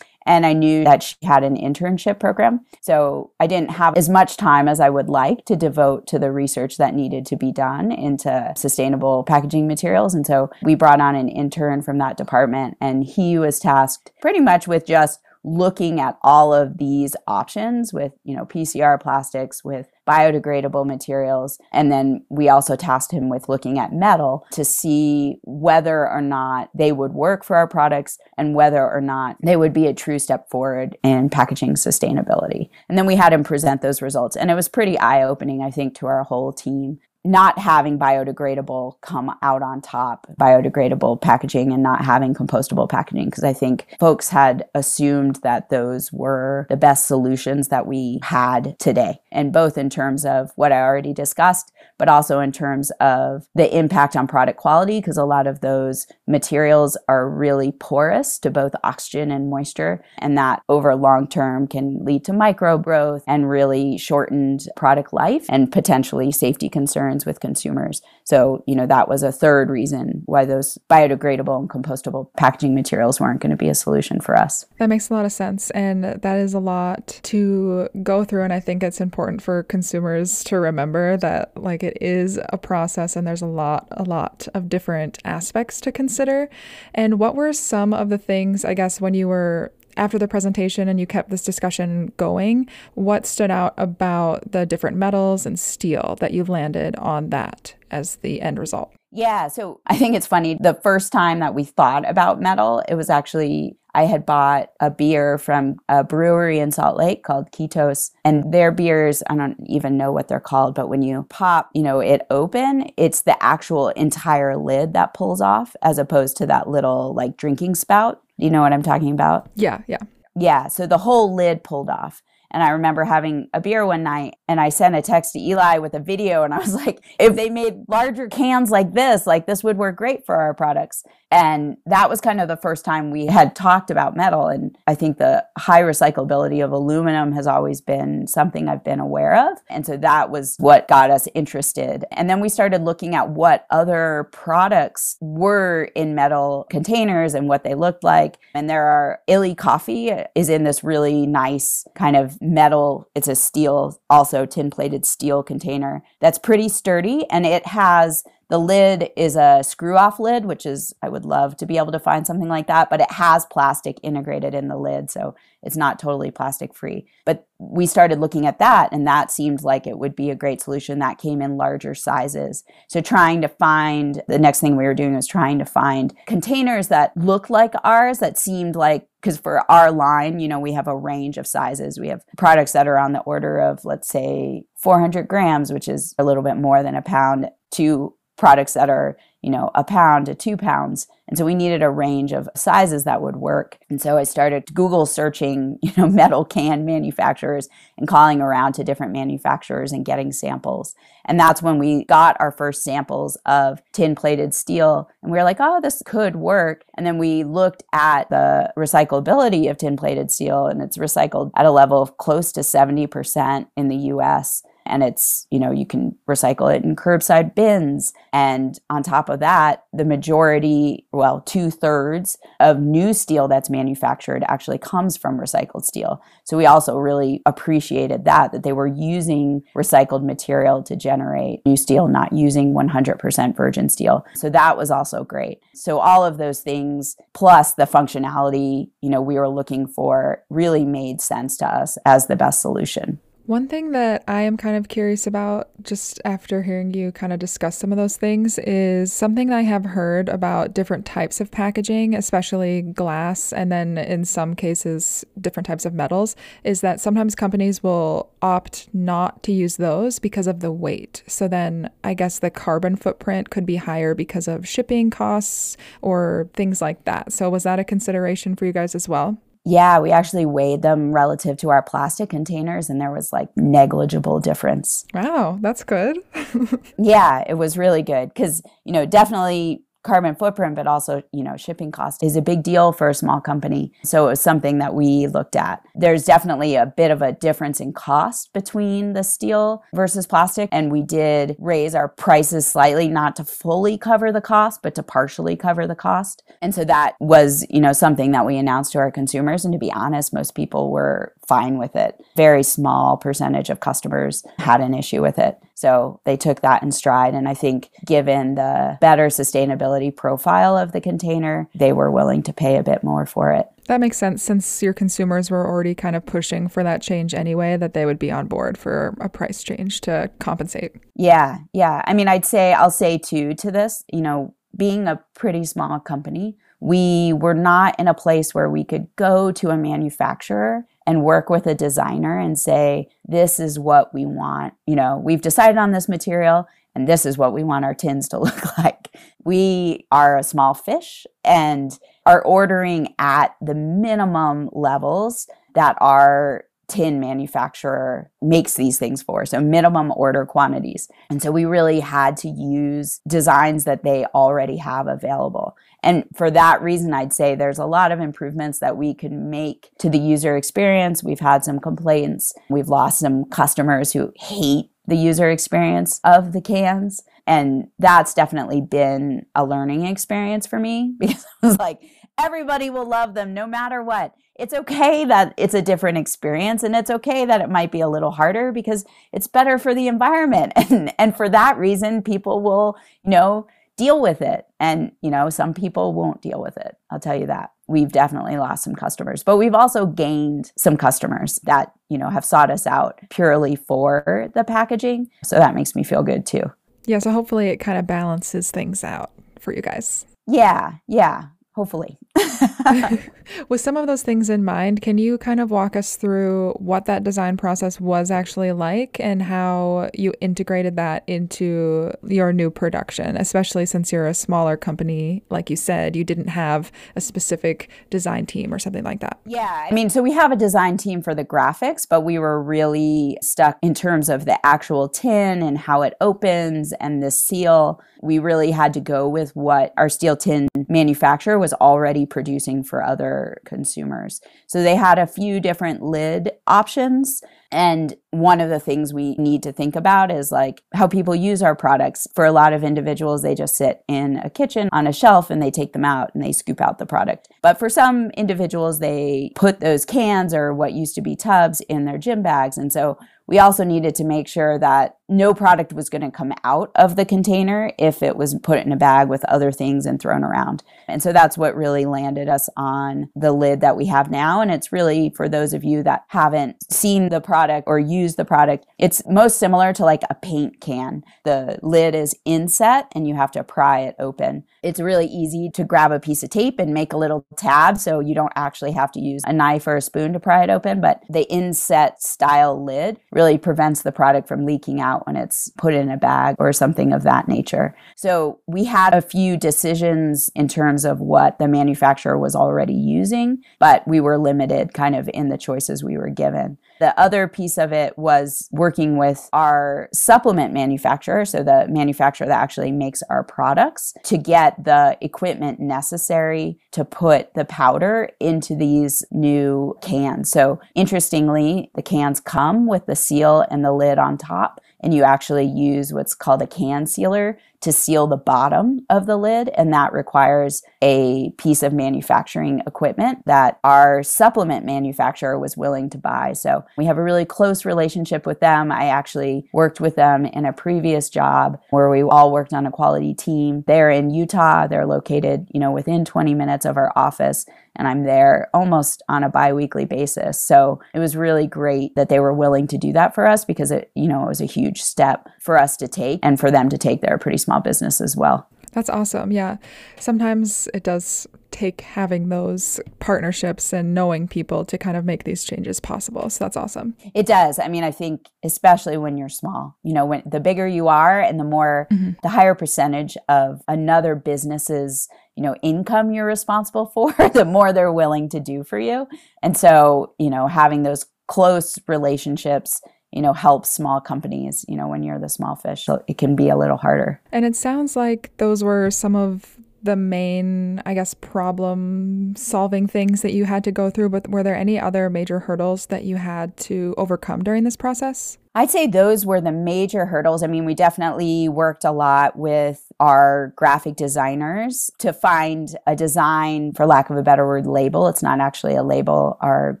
And 0.26 0.46
I 0.46 0.52
knew 0.52 0.84
that 0.84 1.02
she 1.02 1.16
had 1.22 1.44
an 1.44 1.56
internship 1.56 2.18
program. 2.18 2.60
So 2.80 3.32
I 3.40 3.46
didn't 3.46 3.72
have 3.72 3.96
as 3.96 4.08
much 4.08 4.36
time 4.36 4.68
as 4.68 4.80
I 4.80 4.90
would 4.90 5.08
like 5.08 5.44
to 5.46 5.56
devote 5.56 6.06
to 6.08 6.18
the 6.18 6.32
research 6.32 6.76
that 6.76 6.94
needed 6.94 7.26
to 7.26 7.36
be 7.36 7.52
done 7.52 7.92
into 7.92 8.52
sustainable 8.56 9.24
packaging 9.24 9.66
materials. 9.66 10.14
And 10.14 10.26
so 10.26 10.50
we 10.62 10.74
brought 10.74 11.00
on 11.00 11.14
an 11.14 11.28
intern 11.28 11.82
from 11.82 11.98
that 11.98 12.16
department, 12.16 12.76
and 12.80 13.04
he 13.04 13.38
was 13.38 13.58
tasked 13.58 14.12
pretty 14.20 14.40
much 14.40 14.66
with 14.66 14.86
just 14.86 15.20
looking 15.44 16.00
at 16.00 16.18
all 16.22 16.54
of 16.54 16.78
these 16.78 17.16
options 17.26 17.92
with, 17.92 18.12
you 18.24 18.36
know, 18.36 18.44
PCR 18.44 19.00
plastics, 19.00 19.64
with 19.64 19.88
biodegradable 20.06 20.86
materials. 20.86 21.58
And 21.72 21.90
then 21.90 22.24
we 22.28 22.48
also 22.48 22.76
tasked 22.76 23.12
him 23.12 23.28
with 23.28 23.48
looking 23.48 23.78
at 23.78 23.92
metal 23.92 24.46
to 24.52 24.64
see 24.64 25.38
whether 25.42 26.08
or 26.08 26.20
not 26.20 26.70
they 26.74 26.92
would 26.92 27.12
work 27.12 27.44
for 27.44 27.56
our 27.56 27.68
products 27.68 28.18
and 28.36 28.54
whether 28.54 28.88
or 28.88 29.00
not 29.00 29.36
they 29.42 29.56
would 29.56 29.72
be 29.72 29.86
a 29.86 29.94
true 29.94 30.18
step 30.18 30.48
forward 30.50 30.96
in 31.02 31.30
packaging 31.30 31.74
sustainability. 31.74 32.68
And 32.88 32.98
then 32.98 33.06
we 33.06 33.16
had 33.16 33.32
him 33.32 33.44
present 33.44 33.82
those 33.82 34.02
results. 34.02 34.36
And 34.36 34.50
it 34.50 34.54
was 34.54 34.68
pretty 34.68 34.98
eye 34.98 35.22
opening, 35.22 35.62
I 35.62 35.70
think, 35.70 35.94
to 35.96 36.06
our 36.06 36.24
whole 36.24 36.52
team 36.52 36.98
not 37.24 37.58
having 37.58 37.98
biodegradable 37.98 39.00
come 39.00 39.34
out 39.42 39.62
on 39.62 39.80
top, 39.80 40.26
biodegradable 40.40 41.20
packaging 41.20 41.72
and 41.72 41.82
not 41.82 42.04
having 42.04 42.34
compostable 42.34 42.88
packaging. 42.88 43.26
Because 43.26 43.44
I 43.44 43.52
think 43.52 43.86
folks 44.00 44.28
had 44.28 44.68
assumed 44.74 45.36
that 45.42 45.70
those 45.70 46.12
were 46.12 46.66
the 46.68 46.76
best 46.76 47.06
solutions 47.06 47.68
that 47.68 47.86
we 47.86 48.20
had 48.22 48.78
today. 48.78 49.20
And 49.30 49.52
both 49.52 49.78
in 49.78 49.88
terms 49.88 50.24
of 50.24 50.50
what 50.56 50.72
I 50.72 50.80
already 50.80 51.12
discussed, 51.12 51.72
but 51.98 52.08
also 52.08 52.40
in 52.40 52.50
terms 52.50 52.90
of 53.00 53.46
the 53.54 53.76
impact 53.76 54.16
on 54.16 54.26
product 54.26 54.58
quality, 54.58 54.98
because 54.98 55.16
a 55.16 55.24
lot 55.24 55.46
of 55.46 55.60
those 55.60 56.06
materials 56.26 56.96
are 57.08 57.28
really 57.28 57.72
porous 57.72 58.38
to 58.40 58.50
both 58.50 58.74
oxygen 58.82 59.30
and 59.30 59.48
moisture. 59.48 60.04
And 60.18 60.36
that 60.38 60.62
over 60.68 60.94
long 60.96 61.28
term 61.28 61.68
can 61.68 62.04
lead 62.04 62.24
to 62.24 62.32
micro 62.32 62.78
growth 62.78 63.22
and 63.26 63.48
really 63.48 63.96
shortened 63.98 64.66
product 64.76 65.12
life 65.12 65.46
and 65.48 65.70
potentially 65.70 66.32
safety 66.32 66.68
concerns 66.68 67.11
with 67.26 67.40
consumers. 67.40 68.02
So, 68.24 68.64
you 68.66 68.74
know, 68.74 68.86
that 68.86 69.08
was 69.08 69.22
a 69.22 69.32
third 69.32 69.70
reason 69.70 70.22
why 70.26 70.44
those 70.44 70.78
biodegradable 70.90 71.58
and 71.58 71.68
compostable 71.68 72.28
packaging 72.36 72.74
materials 72.74 73.20
weren't 73.20 73.40
going 73.40 73.50
to 73.50 73.56
be 73.56 73.68
a 73.68 73.74
solution 73.74 74.20
for 74.20 74.36
us. 74.36 74.64
That 74.78 74.88
makes 74.88 75.10
a 75.10 75.14
lot 75.14 75.24
of 75.24 75.32
sense. 75.32 75.70
And 75.70 76.04
that 76.04 76.36
is 76.38 76.54
a 76.54 76.58
lot 76.58 77.20
to 77.24 77.88
go 78.02 78.24
through. 78.24 78.44
And 78.44 78.52
I 78.52 78.60
think 78.60 78.82
it's 78.82 79.00
important 79.00 79.42
for 79.42 79.62
consumers 79.64 80.42
to 80.44 80.58
remember 80.58 81.16
that, 81.18 81.52
like, 81.56 81.82
it 81.82 81.98
is 82.00 82.40
a 82.50 82.58
process 82.58 83.16
and 83.16 83.26
there's 83.26 83.42
a 83.42 83.46
lot, 83.46 83.86
a 83.90 84.04
lot 84.04 84.48
of 84.54 84.68
different 84.68 85.18
aspects 85.24 85.80
to 85.82 85.92
consider. 85.92 86.48
And 86.94 87.18
what 87.18 87.34
were 87.34 87.52
some 87.52 87.92
of 87.92 88.08
the 88.08 88.18
things, 88.18 88.64
I 88.64 88.74
guess, 88.74 89.00
when 89.00 89.14
you 89.14 89.28
were 89.28 89.72
after 89.96 90.18
the 90.18 90.28
presentation 90.28 90.88
and 90.88 90.98
you 90.98 91.06
kept 91.06 91.30
this 91.30 91.42
discussion 91.42 92.12
going, 92.16 92.68
what 92.94 93.26
stood 93.26 93.50
out 93.50 93.74
about 93.76 94.52
the 94.52 94.66
different 94.66 94.96
metals 94.96 95.46
and 95.46 95.58
steel 95.58 96.16
that 96.20 96.32
you've 96.32 96.48
landed 96.48 96.96
on 96.96 97.30
that 97.30 97.74
as 97.90 98.16
the 98.16 98.40
end 98.40 98.58
result? 98.58 98.92
Yeah, 99.10 99.48
so 99.48 99.80
I 99.86 99.96
think 99.96 100.16
it's 100.16 100.26
funny. 100.26 100.56
The 100.58 100.80
first 100.82 101.12
time 101.12 101.40
that 101.40 101.54
we 101.54 101.64
thought 101.64 102.08
about 102.08 102.40
metal, 102.40 102.82
it 102.88 102.94
was 102.94 103.10
actually 103.10 103.76
I 103.94 104.04
had 104.04 104.24
bought 104.24 104.70
a 104.80 104.90
beer 104.90 105.36
from 105.36 105.76
a 105.88 106.02
brewery 106.02 106.58
in 106.58 106.72
Salt 106.72 106.96
Lake 106.96 107.22
called 107.22 107.52
Kiitos, 107.52 108.10
and 108.24 108.52
their 108.52 108.72
beers, 108.72 109.22
I 109.28 109.36
don't 109.36 109.58
even 109.66 109.98
know 109.98 110.12
what 110.12 110.28
they're 110.28 110.40
called, 110.40 110.74
but 110.74 110.88
when 110.88 111.02
you 111.02 111.26
pop, 111.28 111.68
you 111.74 111.82
know, 111.82 112.00
it 112.00 112.22
open, 112.30 112.90
it's 112.96 113.22
the 113.22 113.40
actual 113.42 113.90
entire 113.90 114.56
lid 114.56 114.94
that 114.94 115.12
pulls 115.14 115.42
off 115.42 115.76
as 115.82 115.98
opposed 115.98 116.38
to 116.38 116.46
that 116.46 116.68
little 116.68 117.14
like 117.14 117.36
drinking 117.36 117.74
spout. 117.74 118.22
Do 118.42 118.46
you 118.46 118.50
know 118.50 118.62
what 118.62 118.72
I'm 118.72 118.82
talking 118.82 119.12
about? 119.12 119.48
Yeah, 119.54 119.82
yeah. 119.86 120.00
Yeah, 120.34 120.66
so 120.66 120.84
the 120.88 120.98
whole 120.98 121.32
lid 121.32 121.62
pulled 121.62 121.88
off. 121.88 122.24
And 122.50 122.60
I 122.60 122.70
remember 122.70 123.04
having 123.04 123.46
a 123.54 123.60
beer 123.60 123.86
one 123.86 124.02
night 124.02 124.34
and 124.48 124.60
I 124.60 124.68
sent 124.68 124.96
a 124.96 125.00
text 125.00 125.34
to 125.34 125.38
Eli 125.38 125.78
with 125.78 125.94
a 125.94 126.00
video 126.00 126.42
and 126.42 126.52
I 126.52 126.58
was 126.58 126.74
like, 126.84 127.04
if 127.20 127.36
they 127.36 127.50
made 127.50 127.84
larger 127.86 128.26
cans 128.26 128.72
like 128.72 128.94
this, 128.94 129.28
like 129.28 129.46
this 129.46 129.62
would 129.62 129.78
work 129.78 129.94
great 129.94 130.26
for 130.26 130.34
our 130.34 130.54
products. 130.54 131.04
And 131.32 131.78
that 131.86 132.10
was 132.10 132.20
kind 132.20 132.42
of 132.42 132.48
the 132.48 132.58
first 132.58 132.84
time 132.84 133.10
we 133.10 133.24
had 133.24 133.56
talked 133.56 133.90
about 133.90 134.14
metal. 134.14 134.48
And 134.48 134.76
I 134.86 134.94
think 134.94 135.16
the 135.16 135.42
high 135.56 135.80
recyclability 135.80 136.62
of 136.62 136.72
aluminum 136.72 137.32
has 137.32 137.46
always 137.46 137.80
been 137.80 138.26
something 138.26 138.68
I've 138.68 138.84
been 138.84 139.00
aware 139.00 139.50
of. 139.50 139.56
And 139.70 139.86
so 139.86 139.96
that 139.96 140.30
was 140.30 140.56
what 140.58 140.88
got 140.88 141.10
us 141.10 141.26
interested. 141.34 142.04
And 142.12 142.28
then 142.28 142.40
we 142.40 142.50
started 142.50 142.82
looking 142.82 143.14
at 143.14 143.30
what 143.30 143.66
other 143.70 144.28
products 144.30 145.16
were 145.22 145.84
in 145.94 146.14
metal 146.14 146.66
containers 146.68 147.32
and 147.32 147.48
what 147.48 147.64
they 147.64 147.74
looked 147.74 148.04
like. 148.04 148.36
And 148.52 148.68
there 148.68 148.84
are 148.84 149.20
Illy 149.26 149.54
Coffee 149.54 150.10
is 150.34 150.50
in 150.50 150.64
this 150.64 150.84
really 150.84 151.26
nice 151.26 151.86
kind 151.94 152.14
of 152.14 152.38
metal, 152.42 153.08
it's 153.14 153.28
a 153.28 153.34
steel, 153.34 153.98
also 154.10 154.44
tin 154.44 154.68
plated 154.68 155.06
steel 155.06 155.42
container 155.42 156.02
that's 156.20 156.38
pretty 156.38 156.68
sturdy 156.68 157.24
and 157.30 157.46
it 157.46 157.64
has 157.66 158.22
the 158.52 158.58
lid 158.58 159.08
is 159.16 159.34
a 159.34 159.62
screw 159.62 159.96
off 159.96 160.20
lid, 160.20 160.44
which 160.44 160.66
is, 160.66 160.92
I 161.00 161.08
would 161.08 161.24
love 161.24 161.56
to 161.56 161.64
be 161.64 161.78
able 161.78 161.92
to 161.92 161.98
find 161.98 162.26
something 162.26 162.50
like 162.50 162.66
that, 162.66 162.90
but 162.90 163.00
it 163.00 163.10
has 163.12 163.46
plastic 163.46 163.98
integrated 164.02 164.52
in 164.52 164.68
the 164.68 164.76
lid. 164.76 165.10
So 165.10 165.34
it's 165.62 165.74
not 165.74 165.98
totally 165.98 166.30
plastic 166.30 166.74
free. 166.74 167.06
But 167.24 167.46
we 167.58 167.86
started 167.86 168.20
looking 168.20 168.44
at 168.44 168.58
that, 168.58 168.92
and 168.92 169.06
that 169.06 169.30
seemed 169.30 169.62
like 169.62 169.86
it 169.86 169.98
would 169.98 170.14
be 170.14 170.28
a 170.28 170.34
great 170.34 170.60
solution. 170.60 170.98
That 170.98 171.16
came 171.16 171.40
in 171.40 171.56
larger 171.56 171.94
sizes. 171.94 172.62
So 172.88 173.00
trying 173.00 173.40
to 173.40 173.48
find 173.48 174.22
the 174.28 174.38
next 174.38 174.60
thing 174.60 174.76
we 174.76 174.84
were 174.84 174.92
doing 174.92 175.14
was 175.14 175.26
trying 175.26 175.58
to 175.58 175.64
find 175.64 176.14
containers 176.26 176.88
that 176.88 177.16
look 177.16 177.48
like 177.48 177.72
ours, 177.84 178.18
that 178.18 178.36
seemed 178.36 178.76
like 178.76 179.08
because 179.22 179.38
for 179.38 179.70
our 179.70 179.90
line, 179.90 180.40
you 180.40 180.48
know, 180.48 180.60
we 180.60 180.72
have 180.72 180.88
a 180.88 180.96
range 180.96 181.38
of 181.38 181.46
sizes. 181.46 181.98
We 181.98 182.08
have 182.08 182.22
products 182.36 182.72
that 182.72 182.88
are 182.88 182.98
on 182.98 183.12
the 183.12 183.20
order 183.20 183.60
of, 183.60 183.84
let's 183.86 184.08
say, 184.08 184.64
400 184.76 185.26
grams, 185.26 185.72
which 185.72 185.88
is 185.88 186.14
a 186.18 186.24
little 186.24 186.42
bit 186.42 186.56
more 186.56 186.82
than 186.82 186.96
a 186.96 187.02
pound, 187.02 187.48
to 187.70 188.14
products 188.36 188.74
that 188.74 188.88
are, 188.88 189.16
you 189.42 189.50
know, 189.50 189.70
a 189.74 189.84
pound 189.84 190.26
to 190.26 190.34
two 190.34 190.56
pounds. 190.56 191.06
And 191.28 191.36
so 191.36 191.44
we 191.44 191.54
needed 191.54 191.82
a 191.82 191.90
range 191.90 192.32
of 192.32 192.48
sizes 192.54 193.04
that 193.04 193.22
would 193.22 193.36
work. 193.36 193.78
And 193.90 194.00
so 194.00 194.16
I 194.16 194.24
started 194.24 194.74
Google 194.74 195.06
searching, 195.06 195.78
you 195.82 195.92
know, 195.96 196.08
metal 196.08 196.44
can 196.44 196.84
manufacturers 196.84 197.68
and 197.98 198.08
calling 198.08 198.40
around 198.40 198.72
to 198.74 198.84
different 198.84 199.12
manufacturers 199.12 199.92
and 199.92 200.04
getting 200.04 200.32
samples. 200.32 200.94
And 201.24 201.38
that's 201.38 201.62
when 201.62 201.78
we 201.78 202.04
got 202.04 202.36
our 202.40 202.50
first 202.50 202.82
samples 202.82 203.36
of 203.46 203.82
tin 203.92 204.14
plated 204.14 204.54
steel. 204.54 205.08
And 205.22 205.30
we 205.30 205.38
were 205.38 205.44
like, 205.44 205.58
oh, 205.60 205.80
this 205.80 206.02
could 206.04 206.36
work. 206.36 206.84
And 206.96 207.06
then 207.06 207.18
we 207.18 207.44
looked 207.44 207.84
at 207.92 208.28
the 208.30 208.72
recyclability 208.76 209.70
of 209.70 209.76
tin 209.76 209.96
plated 209.96 210.30
steel, 210.30 210.66
and 210.66 210.82
it's 210.82 210.98
recycled 210.98 211.52
at 211.56 211.66
a 211.66 211.70
level 211.70 212.02
of 212.02 212.16
close 212.16 212.50
to 212.52 212.60
70% 212.60 213.66
in 213.76 213.88
the 213.88 213.96
US 213.96 214.62
and 214.86 215.02
it's 215.02 215.46
you 215.50 215.58
know 215.58 215.70
you 215.70 215.86
can 215.86 216.16
recycle 216.28 216.74
it 216.74 216.84
in 216.84 216.96
curbside 216.96 217.54
bins. 217.54 218.12
And 218.32 218.78
on 218.90 219.02
top 219.02 219.28
of 219.28 219.40
that 219.40 219.84
the 219.92 220.04
majority 220.04 221.06
well 221.12 221.40
two-thirds 221.40 222.38
of 222.60 222.80
new 222.80 223.12
steel 223.12 223.48
that's 223.48 223.70
manufactured 223.70 224.44
actually 224.48 224.78
comes 224.78 225.16
from 225.16 225.38
recycled 225.38 225.84
steel. 225.84 226.22
So 226.44 226.56
we 226.56 226.66
also 226.66 226.98
really 226.98 227.42
appreciated 227.46 228.24
that 228.24 228.52
that 228.52 228.62
they 228.62 228.72
were 228.72 228.86
using 228.86 229.62
recycled 229.76 230.24
material 230.24 230.82
to 230.84 230.96
generate 230.96 231.64
new 231.66 231.76
steel 231.76 232.08
not 232.08 232.32
using 232.32 232.74
100% 232.74 233.56
virgin 233.56 233.88
steel. 233.88 234.24
So 234.34 234.50
that 234.50 234.76
was 234.76 234.90
also 234.90 235.24
great. 235.24 235.60
So 235.74 235.98
all 235.98 236.24
of 236.24 236.38
those 236.38 236.60
things 236.60 237.16
plus 237.32 237.74
the 237.74 237.84
functionality 237.84 238.90
you 239.00 239.10
know 239.10 239.20
we 239.20 239.36
were 239.36 239.48
looking 239.48 239.86
for 239.86 240.42
really 240.50 240.84
made 240.84 241.20
sense 241.20 241.56
to 241.58 241.66
us 241.66 241.98
as 242.04 242.26
the 242.26 242.36
best 242.36 242.60
solution 242.60 243.20
one 243.46 243.66
thing 243.68 243.90
that 243.92 244.22
I 244.28 244.42
am 244.42 244.56
kind 244.56 244.76
of 244.76 244.88
curious 244.88 245.26
about, 245.26 245.70
just 245.82 246.20
after 246.24 246.62
hearing 246.62 246.94
you 246.94 247.12
kind 247.12 247.32
of 247.32 247.38
discuss 247.38 247.76
some 247.76 247.90
of 247.90 247.98
those 247.98 248.16
things, 248.16 248.58
is 248.60 249.12
something 249.12 249.52
I 249.52 249.62
have 249.62 249.84
heard 249.84 250.28
about 250.28 250.74
different 250.74 251.04
types 251.04 251.40
of 251.40 251.50
packaging, 251.50 252.14
especially 252.14 252.82
glass, 252.82 253.52
and 253.52 253.72
then 253.72 253.98
in 253.98 254.24
some 254.24 254.54
cases, 254.54 255.24
different 255.40 255.66
types 255.66 255.84
of 255.84 255.92
metals, 255.92 256.36
is 256.64 256.80
that 256.82 257.00
sometimes 257.00 257.34
companies 257.34 257.82
will 257.82 258.30
opt 258.42 258.88
not 258.92 259.42
to 259.42 259.52
use 259.52 259.76
those 259.76 260.18
because 260.18 260.46
of 260.46 260.60
the 260.60 260.72
weight. 260.72 261.22
So 261.26 261.48
then 261.48 261.90
I 262.04 262.14
guess 262.14 262.38
the 262.38 262.50
carbon 262.50 262.96
footprint 262.96 263.50
could 263.50 263.66
be 263.66 263.76
higher 263.76 264.14
because 264.14 264.46
of 264.46 264.68
shipping 264.68 265.10
costs 265.10 265.76
or 266.00 266.48
things 266.54 266.80
like 266.80 267.04
that. 267.04 267.32
So 267.32 267.50
was 267.50 267.64
that 267.64 267.78
a 267.78 267.84
consideration 267.84 268.56
for 268.56 268.66
you 268.66 268.72
guys 268.72 268.94
as 268.94 269.08
well? 269.08 269.38
Yeah, 269.64 270.00
we 270.00 270.10
actually 270.10 270.46
weighed 270.46 270.82
them 270.82 271.12
relative 271.12 271.56
to 271.58 271.70
our 271.70 271.82
plastic 271.82 272.30
containers 272.30 272.90
and 272.90 273.00
there 273.00 273.12
was 273.12 273.32
like 273.32 273.48
negligible 273.56 274.40
difference. 274.40 275.04
Wow, 275.14 275.58
that's 275.60 275.84
good. 275.84 276.18
yeah, 276.98 277.44
it 277.46 277.54
was 277.54 277.78
really 277.78 278.02
good 278.02 278.34
cuz 278.34 278.62
you 278.84 278.92
know, 278.92 279.06
definitely 279.06 279.82
carbon 280.02 280.34
footprint, 280.34 280.74
but 280.74 280.86
also, 280.86 281.22
you 281.32 281.42
know, 281.42 281.56
shipping 281.56 281.92
cost 281.92 282.22
is 282.22 282.36
a 282.36 282.42
big 282.42 282.62
deal 282.62 282.92
for 282.92 283.08
a 283.08 283.14
small 283.14 283.40
company. 283.40 283.92
So 284.04 284.26
it 284.26 284.30
was 284.30 284.40
something 284.40 284.78
that 284.78 284.94
we 284.94 285.26
looked 285.28 285.56
at. 285.56 285.84
There's 285.94 286.24
definitely 286.24 286.74
a 286.74 286.86
bit 286.86 287.10
of 287.10 287.22
a 287.22 287.32
difference 287.32 287.80
in 287.80 287.92
cost 287.92 288.52
between 288.52 289.12
the 289.12 289.22
steel 289.22 289.82
versus 289.94 290.26
plastic. 290.26 290.68
And 290.72 290.90
we 290.90 291.02
did 291.02 291.56
raise 291.58 291.94
our 291.94 292.08
prices 292.08 292.66
slightly, 292.66 293.08
not 293.08 293.36
to 293.36 293.44
fully 293.44 293.96
cover 293.96 294.32
the 294.32 294.40
cost, 294.40 294.82
but 294.82 294.94
to 294.96 295.02
partially 295.02 295.56
cover 295.56 295.86
the 295.86 295.94
cost. 295.94 296.42
And 296.60 296.74
so 296.74 296.84
that 296.84 297.14
was, 297.20 297.64
you 297.70 297.80
know, 297.80 297.92
something 297.92 298.32
that 298.32 298.46
we 298.46 298.56
announced 298.56 298.92
to 298.92 298.98
our 298.98 299.10
consumers. 299.10 299.64
And 299.64 299.72
to 299.72 299.78
be 299.78 299.92
honest, 299.92 300.34
most 300.34 300.54
people 300.54 300.90
were 300.90 301.32
fine 301.46 301.78
with 301.78 301.94
it. 301.96 302.20
Very 302.36 302.62
small 302.62 303.16
percentage 303.16 303.70
of 303.70 303.80
customers 303.80 304.44
had 304.58 304.80
an 304.80 304.94
issue 304.94 305.22
with 305.22 305.38
it. 305.38 305.58
So 305.82 306.20
they 306.22 306.36
took 306.36 306.60
that 306.60 306.84
in 306.84 306.92
stride. 306.92 307.34
And 307.34 307.48
I 307.48 307.54
think 307.54 307.90
given 308.06 308.54
the 308.54 308.98
better 309.00 309.26
sustainability 309.26 310.14
profile 310.14 310.78
of 310.78 310.92
the 310.92 311.00
container, 311.00 311.68
they 311.74 311.92
were 311.92 312.08
willing 312.08 312.44
to 312.44 312.52
pay 312.52 312.76
a 312.76 312.84
bit 312.84 313.02
more 313.02 313.26
for 313.26 313.50
it. 313.50 313.66
That 313.88 313.98
makes 313.98 314.16
sense 314.16 314.44
since 314.44 314.80
your 314.80 314.92
consumers 314.92 315.50
were 315.50 315.66
already 315.66 315.96
kind 315.96 316.14
of 316.14 316.24
pushing 316.24 316.68
for 316.68 316.84
that 316.84 317.02
change 317.02 317.34
anyway, 317.34 317.76
that 317.76 317.94
they 317.94 318.06
would 318.06 318.20
be 318.20 318.30
on 318.30 318.46
board 318.46 318.78
for 318.78 319.16
a 319.20 319.28
price 319.28 319.64
change 319.64 320.02
to 320.02 320.30
compensate. 320.38 320.92
Yeah, 321.16 321.58
yeah. 321.72 322.02
I 322.06 322.14
mean, 322.14 322.28
I'd 322.28 322.44
say, 322.44 322.72
I'll 322.72 322.92
say 322.92 323.18
too 323.18 323.54
to 323.54 323.72
this, 323.72 324.04
you 324.12 324.20
know, 324.20 324.54
being 324.76 325.08
a 325.08 325.20
pretty 325.34 325.64
small 325.64 325.98
company, 325.98 326.56
we 326.78 327.32
were 327.32 327.54
not 327.54 327.98
in 327.98 328.06
a 328.06 328.14
place 328.14 328.54
where 328.54 328.70
we 328.70 328.84
could 328.84 329.08
go 329.16 329.50
to 329.50 329.70
a 329.70 329.76
manufacturer 329.76 330.86
and 331.06 331.24
work 331.24 331.50
with 331.50 331.66
a 331.66 331.74
designer 331.74 332.38
and 332.38 332.58
say, 332.58 333.08
this 333.24 333.58
is 333.58 333.78
what 333.78 334.12
we 334.14 334.26
want. 334.26 334.74
You 334.86 334.96
know, 334.96 335.20
we've 335.22 335.42
decided 335.42 335.78
on 335.78 335.92
this 335.92 336.08
material 336.08 336.66
and 336.94 337.08
this 337.08 337.24
is 337.24 337.38
what 337.38 337.52
we 337.52 337.64
want 337.64 337.84
our 337.84 337.94
tins 337.94 338.28
to 338.28 338.38
look 338.40 338.78
like. 338.78 339.08
We 339.44 340.06
are 340.12 340.38
a 340.38 340.42
small 340.42 340.74
fish 340.74 341.26
and 341.44 341.98
are 342.26 342.42
ordering 342.42 343.14
at 343.18 343.56
the 343.60 343.74
minimum 343.74 344.70
levels 344.72 345.48
that 345.74 345.96
our 346.00 346.64
tin 346.88 347.18
manufacturer 347.18 348.30
makes 348.42 348.74
these 348.74 348.98
things 348.98 349.22
for. 349.22 349.46
So, 349.46 349.60
minimum 349.60 350.12
order 350.14 350.44
quantities. 350.44 351.08
And 351.30 351.42
so, 351.42 351.50
we 351.50 351.64
really 351.64 352.00
had 352.00 352.36
to 352.38 352.48
use 352.48 353.20
designs 353.26 353.84
that 353.84 354.04
they 354.04 354.26
already 354.26 354.76
have 354.76 355.06
available. 355.06 355.76
And 356.02 356.24
for 356.34 356.50
that 356.50 356.82
reason, 356.82 357.14
I'd 357.14 357.32
say 357.32 357.54
there's 357.54 357.78
a 357.78 357.86
lot 357.86 358.12
of 358.12 358.20
improvements 358.20 358.80
that 358.80 358.96
we 358.96 359.14
can 359.14 359.50
make 359.50 359.90
to 359.98 360.10
the 360.10 360.18
user 360.18 360.56
experience. 360.56 361.22
We've 361.22 361.40
had 361.40 361.64
some 361.64 361.78
complaints. 361.78 362.52
We've 362.68 362.88
lost 362.88 363.20
some 363.20 363.44
customers 363.44 364.12
who 364.12 364.32
hate 364.36 364.90
the 365.06 365.16
user 365.16 365.50
experience 365.50 366.20
of 366.24 366.52
the 366.52 366.60
cans. 366.60 367.22
And 367.46 367.88
that's 367.98 368.34
definitely 368.34 368.80
been 368.80 369.46
a 369.54 369.64
learning 369.64 370.06
experience 370.06 370.66
for 370.66 370.78
me 370.78 371.14
because 371.20 371.44
I 371.62 371.66
was 371.66 371.78
like, 371.78 372.00
everybody 372.38 372.90
will 372.90 373.06
love 373.06 373.34
them 373.34 373.54
no 373.54 373.66
matter 373.66 374.02
what. 374.02 374.34
It's 374.58 374.74
okay 374.74 375.24
that 375.24 375.54
it's 375.56 375.74
a 375.74 375.82
different 375.82 376.18
experience 376.18 376.82
and 376.82 376.94
it's 376.94 377.10
okay 377.10 377.44
that 377.46 377.60
it 377.60 377.70
might 377.70 377.90
be 377.90 378.00
a 378.00 378.08
little 378.08 378.32
harder 378.32 378.70
because 378.70 379.04
it's 379.32 379.46
better 379.46 379.78
for 379.78 379.94
the 379.94 380.08
environment. 380.08 380.72
And, 380.90 381.14
and 381.18 381.36
for 381.36 381.48
that 381.48 381.78
reason, 381.78 382.22
people 382.22 382.60
will, 382.60 382.96
you 383.24 383.30
know, 383.30 383.66
deal 384.02 384.20
with 384.20 384.42
it. 384.42 384.66
And, 384.80 385.12
you 385.22 385.30
know, 385.30 385.50
some 385.50 385.74
people 385.74 386.12
won't 386.12 386.42
deal 386.42 386.60
with 386.60 386.76
it. 386.76 386.96
I'll 387.10 387.20
tell 387.20 387.36
you 387.36 387.46
that. 387.46 387.70
We've 387.86 388.10
definitely 388.10 388.56
lost 388.56 388.84
some 388.84 388.94
customers, 388.94 389.42
but 389.42 389.56
we've 389.56 389.74
also 389.74 390.06
gained 390.06 390.72
some 390.76 390.96
customers 390.96 391.60
that, 391.64 391.92
you 392.08 392.18
know, 392.18 392.30
have 392.30 392.44
sought 392.44 392.70
us 392.70 392.86
out 392.86 393.20
purely 393.30 393.76
for 393.76 394.50
the 394.54 394.64
packaging. 394.64 395.30
So 395.44 395.56
that 395.56 395.74
makes 395.74 395.94
me 395.94 396.02
feel 396.04 396.22
good 396.22 396.46
too. 396.46 396.72
Yeah. 397.06 397.18
So 397.18 397.32
hopefully 397.32 397.68
it 397.68 397.78
kind 397.78 397.98
of 397.98 398.06
balances 398.06 398.70
things 398.70 399.04
out 399.04 399.30
for 399.60 399.74
you 399.74 399.82
guys. 399.82 400.26
Yeah. 400.46 400.94
Yeah 401.06 401.48
hopefully. 401.72 402.18
With 403.68 403.80
some 403.80 403.96
of 403.96 404.06
those 404.06 404.22
things 404.22 404.48
in 404.48 404.64
mind, 404.64 405.02
can 405.02 405.18
you 405.18 405.36
kind 405.36 405.60
of 405.60 405.70
walk 405.70 405.96
us 405.96 406.16
through 406.16 406.72
what 406.78 407.06
that 407.06 407.24
design 407.24 407.56
process 407.56 408.00
was 408.00 408.30
actually 408.30 408.72
like 408.72 409.18
and 409.20 409.42
how 409.42 410.10
you 410.14 410.32
integrated 410.40 410.96
that 410.96 411.24
into 411.26 412.12
your 412.26 412.52
new 412.52 412.70
production, 412.70 413.36
especially 413.36 413.84
since 413.84 414.12
you're 414.12 414.26
a 414.26 414.34
smaller 414.34 414.76
company? 414.76 415.42
Like 415.50 415.70
you 415.70 415.76
said, 415.76 416.14
you 416.14 416.24
didn't 416.24 416.48
have 416.48 416.92
a 417.16 417.20
specific 417.20 417.90
design 418.10 418.46
team 418.46 418.72
or 418.72 418.78
something 418.78 419.04
like 419.04 419.20
that. 419.20 419.40
Yeah. 419.44 419.88
I 419.90 419.92
mean, 419.92 420.08
so 420.08 420.22
we 420.22 420.32
have 420.32 420.52
a 420.52 420.56
design 420.56 420.96
team 420.96 421.20
for 421.20 421.34
the 421.34 421.44
graphics, 421.44 422.06
but 422.08 422.20
we 422.20 422.38
were 422.38 422.62
really 422.62 423.38
stuck 423.42 423.78
in 423.82 423.92
terms 423.94 424.28
of 424.28 424.44
the 424.44 424.64
actual 424.64 425.08
tin 425.08 425.62
and 425.62 425.78
how 425.78 426.02
it 426.02 426.14
opens 426.20 426.92
and 426.94 427.22
the 427.22 427.30
seal. 427.30 428.00
We 428.22 428.38
really 428.38 428.70
had 428.70 428.94
to 428.94 429.00
go 429.00 429.28
with 429.28 429.54
what 429.56 429.92
our 429.96 430.08
steel 430.08 430.36
tin 430.36 430.68
manufacturer 430.88 431.58
was 431.58 431.74
already 431.74 432.24
producing 432.24 432.51
for 432.82 433.02
other 433.02 433.60
consumers. 433.64 434.40
So 434.66 434.82
they 434.82 434.96
had 434.96 435.18
a 435.18 435.26
few 435.26 435.60
different 435.60 436.02
lid 436.02 436.52
options. 436.66 437.42
And 437.70 438.14
one 438.30 438.60
of 438.60 438.68
the 438.68 438.80
things 438.80 439.14
we 439.14 439.34
need 439.36 439.62
to 439.62 439.72
think 439.72 439.96
about 439.96 440.30
is 440.30 440.52
like 440.52 440.82
how 440.94 441.06
people 441.06 441.34
use 441.34 441.62
our 441.62 441.74
products. 441.74 442.26
For 442.34 442.44
a 442.44 442.52
lot 442.52 442.72
of 442.72 442.84
individuals, 442.84 443.42
they 443.42 443.54
just 443.54 443.76
sit 443.76 444.02
in 444.08 444.38
a 444.38 444.50
kitchen 444.50 444.88
on 444.92 445.06
a 445.06 445.12
shelf 445.12 445.50
and 445.50 445.62
they 445.62 445.70
take 445.70 445.92
them 445.92 446.04
out 446.04 446.30
and 446.34 446.42
they 446.42 446.52
scoop 446.52 446.80
out 446.80 446.98
the 446.98 447.06
product. 447.06 447.48
But 447.62 447.78
for 447.78 447.88
some 447.88 448.30
individuals, 448.30 448.98
they 448.98 449.52
put 449.54 449.80
those 449.80 450.04
cans 450.04 450.52
or 450.52 450.74
what 450.74 450.92
used 450.92 451.14
to 451.14 451.22
be 451.22 451.34
tubs 451.34 451.80
in 451.82 452.04
their 452.04 452.18
gym 452.18 452.42
bags. 452.42 452.76
And 452.76 452.92
so 452.92 453.18
we 453.52 453.58
also 453.58 453.84
needed 453.84 454.14
to 454.14 454.24
make 454.24 454.48
sure 454.48 454.78
that 454.78 455.18
no 455.28 455.52
product 455.52 455.92
was 455.92 456.08
going 456.08 456.22
to 456.22 456.30
come 456.30 456.52
out 456.64 456.90
of 456.94 457.16
the 457.16 457.24
container 457.24 457.92
if 457.98 458.22
it 458.22 458.36
was 458.36 458.54
put 458.62 458.78
in 458.78 458.92
a 458.92 458.96
bag 458.96 459.28
with 459.28 459.44
other 459.44 459.72
things 459.72 460.06
and 460.06 460.20
thrown 460.20 460.44
around. 460.44 460.82
And 461.08 461.22
so 461.22 461.32
that's 461.32 461.58
what 461.58 461.76
really 461.76 462.06
landed 462.06 462.48
us 462.48 462.68
on 462.76 463.30
the 463.34 463.52
lid 463.52 463.80
that 463.80 463.96
we 463.96 464.06
have 464.06 464.30
now. 464.30 464.60
And 464.60 464.70
it's 464.70 464.92
really 464.92 465.32
for 465.36 465.48
those 465.48 465.74
of 465.74 465.84
you 465.84 466.02
that 466.02 466.24
haven't 466.28 466.90
seen 466.90 467.28
the 467.28 467.40
product 467.40 467.88
or 467.88 467.98
used 467.98 468.36
the 468.36 468.44
product, 468.44 468.86
it's 468.98 469.22
most 469.26 469.58
similar 469.58 469.92
to 469.94 470.04
like 470.04 470.22
a 470.28 470.34
paint 470.34 470.80
can. 470.80 471.22
The 471.44 471.78
lid 471.82 472.14
is 472.14 472.36
inset 472.44 473.10
and 473.12 473.26
you 473.26 473.34
have 473.34 473.52
to 473.52 473.64
pry 473.64 474.00
it 474.00 474.16
open. 474.18 474.64
It's 474.82 475.00
really 475.00 475.26
easy 475.26 475.70
to 475.74 475.84
grab 475.84 476.12
a 476.12 476.20
piece 476.20 476.42
of 476.42 476.50
tape 476.50 476.78
and 476.78 476.92
make 476.92 477.12
a 477.12 477.18
little 477.18 477.46
tab 477.56 477.98
so 477.98 478.20
you 478.20 478.34
don't 478.34 478.52
actually 478.56 478.92
have 478.92 479.12
to 479.12 479.20
use 479.20 479.42
a 479.46 479.52
knife 479.52 479.86
or 479.86 479.96
a 479.96 480.02
spoon 480.02 480.32
to 480.32 480.40
pry 480.40 480.62
it 480.62 480.70
open. 480.70 481.00
But 481.00 481.22
the 481.28 481.50
inset 481.50 482.22
style 482.22 482.82
lid 482.82 483.18
really 483.30 483.41
prevents 483.58 484.02
the 484.02 484.12
product 484.12 484.48
from 484.48 484.64
leaking 484.64 485.00
out 485.00 485.26
when 485.26 485.36
it's 485.36 485.70
put 485.76 485.94
in 485.94 486.10
a 486.10 486.16
bag 486.16 486.56
or 486.58 486.72
something 486.72 487.12
of 487.12 487.22
that 487.22 487.48
nature. 487.48 487.94
So 488.16 488.60
we 488.66 488.84
had 488.84 489.14
a 489.14 489.22
few 489.22 489.56
decisions 489.56 490.50
in 490.54 490.68
terms 490.68 491.04
of 491.04 491.20
what 491.20 491.58
the 491.58 491.68
manufacturer 491.68 492.38
was 492.38 492.54
already 492.54 492.94
using, 492.94 493.62
but 493.78 494.06
we 494.06 494.20
were 494.20 494.38
limited 494.38 494.94
kind 494.94 495.14
of 495.14 495.28
in 495.32 495.48
the 495.48 495.58
choices 495.58 496.02
we 496.02 496.16
were 496.16 496.30
given. 496.30 496.78
The 497.00 497.18
other 497.18 497.48
piece 497.48 497.78
of 497.78 497.92
it 497.92 498.16
was 498.16 498.68
working 498.70 499.16
with 499.16 499.48
our 499.52 500.08
supplement 500.12 500.72
manufacturer, 500.72 501.44
so 501.44 501.62
the 501.62 501.86
manufacturer 501.88 502.46
that 502.46 502.60
actually 502.60 502.92
makes 502.92 503.22
our 503.28 503.42
products, 503.42 504.14
to 504.24 504.38
get 504.38 504.84
the 504.84 505.16
equipment 505.20 505.80
necessary 505.80 506.78
to 506.92 507.04
put 507.04 507.54
the 507.54 507.64
powder 507.64 508.30
into 508.38 508.74
these 508.74 509.24
new 509.30 509.96
cans. 510.02 510.50
So, 510.50 510.80
interestingly, 510.94 511.90
the 511.94 512.02
cans 512.02 512.40
come 512.40 512.86
with 512.86 513.06
the 513.06 513.16
seal 513.16 513.64
and 513.70 513.84
the 513.84 513.92
lid 513.92 514.18
on 514.18 514.38
top 514.38 514.80
and 515.02 515.12
you 515.12 515.22
actually 515.22 515.66
use 515.66 516.12
what's 516.12 516.34
called 516.34 516.62
a 516.62 516.66
can 516.66 517.06
sealer 517.06 517.58
to 517.82 517.92
seal 517.92 518.28
the 518.28 518.36
bottom 518.36 519.04
of 519.10 519.26
the 519.26 519.36
lid. 519.36 519.68
And 519.70 519.92
that 519.92 520.12
requires 520.12 520.82
a 521.02 521.50
piece 521.58 521.82
of 521.82 521.92
manufacturing 521.92 522.80
equipment 522.86 523.44
that 523.46 523.80
our 523.82 524.22
supplement 524.22 524.86
manufacturer 524.86 525.58
was 525.58 525.76
willing 525.76 526.08
to 526.10 526.18
buy. 526.18 526.52
So 526.52 526.84
we 526.96 527.06
have 527.06 527.18
a 527.18 527.22
really 527.22 527.44
close 527.44 527.84
relationship 527.84 528.46
with 528.46 528.60
them. 528.60 528.92
I 528.92 529.06
actually 529.06 529.68
worked 529.72 530.00
with 530.00 530.14
them 530.14 530.46
in 530.46 530.64
a 530.64 530.72
previous 530.72 531.28
job 531.28 531.80
where 531.90 532.08
we 532.08 532.22
all 532.22 532.52
worked 532.52 532.72
on 532.72 532.86
a 532.86 532.92
quality 532.92 533.34
team. 533.34 533.82
They're 533.88 534.10
in 534.10 534.30
Utah. 534.30 534.86
They're 534.86 535.06
located, 535.06 535.66
you 535.74 535.80
know, 535.80 535.90
within 535.90 536.24
20 536.24 536.54
minutes 536.54 536.86
of 536.86 536.96
our 536.96 537.12
office 537.16 537.66
and 537.96 538.08
I'm 538.08 538.24
there 538.24 538.68
almost 538.72 539.22
on 539.28 539.44
a 539.44 539.48
biweekly 539.48 540.04
basis. 540.04 540.60
So 540.60 541.00
it 541.14 541.18
was 541.18 541.36
really 541.36 541.66
great 541.66 542.14
that 542.14 542.28
they 542.28 542.40
were 542.40 542.54
willing 542.54 542.86
to 542.88 542.98
do 542.98 543.12
that 543.12 543.34
for 543.34 543.46
us 543.46 543.64
because 543.64 543.90
it, 543.90 544.10
you 544.14 544.28
know, 544.28 544.44
it 544.44 544.48
was 544.48 544.60
a 544.60 544.66
huge 544.66 545.02
step 545.02 545.48
for 545.60 545.78
us 545.78 545.96
to 545.98 546.08
take 546.08 546.40
and 546.42 546.58
for 546.58 546.70
them 546.70 546.88
to 546.88 546.98
take. 546.98 547.20
They're 547.20 547.34
a 547.34 547.38
pretty 547.38 547.58
small 547.58 547.80
business 547.80 548.20
as 548.20 548.36
well. 548.36 548.68
That's 548.92 549.08
awesome. 549.08 549.52
Yeah. 549.52 549.78
Sometimes 550.18 550.88
it 550.92 551.02
does 551.02 551.46
take 551.70 552.02
having 552.02 552.50
those 552.50 553.00
partnerships 553.18 553.92
and 553.92 554.12
knowing 554.12 554.46
people 554.46 554.84
to 554.84 554.98
kind 554.98 555.16
of 555.16 555.24
make 555.24 555.44
these 555.44 555.64
changes 555.64 555.98
possible. 555.98 556.50
So 556.50 556.64
that's 556.64 556.76
awesome. 556.76 557.16
It 557.34 557.46
does. 557.46 557.78
I 557.78 557.88
mean, 557.88 558.04
I 558.04 558.10
think 558.10 558.50
especially 558.62 559.16
when 559.16 559.38
you're 559.38 559.48
small, 559.48 559.96
you 560.02 560.12
know, 560.12 560.26
when 560.26 560.42
the 560.44 560.60
bigger 560.60 560.86
you 560.86 561.08
are 561.08 561.40
and 561.40 561.58
the 561.58 561.64
more 561.64 562.06
mm-hmm. 562.12 562.32
the 562.42 562.50
higher 562.50 562.74
percentage 562.74 563.38
of 563.48 563.82
another 563.88 564.34
business's 564.34 565.28
you 565.56 565.62
know 565.62 565.74
income 565.82 566.30
you're 566.30 566.46
responsible 566.46 567.06
for 567.06 567.32
the 567.54 567.64
more 567.64 567.92
they're 567.92 568.12
willing 568.12 568.48
to 568.48 568.60
do 568.60 568.82
for 568.84 568.98
you 568.98 569.26
and 569.62 569.76
so 569.76 570.34
you 570.38 570.50
know 570.50 570.66
having 570.66 571.02
those 571.02 571.26
close 571.48 571.98
relationships 572.08 573.00
you 573.32 573.42
know 573.42 573.52
helps 573.52 573.90
small 573.90 574.20
companies 574.20 574.84
you 574.88 574.96
know 574.96 575.08
when 575.08 575.22
you're 575.22 575.38
the 575.38 575.48
small 575.48 575.76
fish 575.76 576.04
so 576.04 576.22
it 576.28 576.38
can 576.38 576.56
be 576.56 576.68
a 576.68 576.76
little 576.76 576.96
harder 576.96 577.40
and 577.50 577.64
it 577.64 577.76
sounds 577.76 578.16
like 578.16 578.50
those 578.58 578.82
were 578.82 579.10
some 579.10 579.36
of 579.36 579.78
the 580.02 580.16
main, 580.16 581.00
I 581.06 581.14
guess, 581.14 581.34
problem 581.34 582.54
solving 582.56 583.06
things 583.06 583.42
that 583.42 583.52
you 583.52 583.64
had 583.64 583.84
to 583.84 583.92
go 583.92 584.10
through, 584.10 584.30
but 584.30 584.48
were 584.48 584.62
there 584.62 584.76
any 584.76 584.98
other 584.98 585.30
major 585.30 585.60
hurdles 585.60 586.06
that 586.06 586.24
you 586.24 586.36
had 586.36 586.76
to 586.78 587.14
overcome 587.16 587.62
during 587.62 587.84
this 587.84 587.96
process? 587.96 588.58
I'd 588.74 588.90
say 588.90 589.06
those 589.06 589.46
were 589.46 589.60
the 589.60 589.72
major 589.72 590.26
hurdles. 590.26 590.62
I 590.62 590.66
mean, 590.66 590.84
we 590.84 590.94
definitely 590.94 591.68
worked 591.68 592.04
a 592.04 592.10
lot 592.10 592.56
with 592.56 593.11
our 593.22 593.72
graphic 593.76 594.16
designers 594.16 595.08
to 595.18 595.32
find 595.32 595.94
a 596.08 596.16
design, 596.16 596.92
for 596.92 597.06
lack 597.06 597.30
of 597.30 597.36
a 597.36 597.42
better 597.42 597.64
word, 597.64 597.86
label. 597.86 598.26
It's 598.26 598.42
not 598.42 598.58
actually 598.58 598.96
a 598.96 599.04
label. 599.04 599.56
Our 599.60 600.00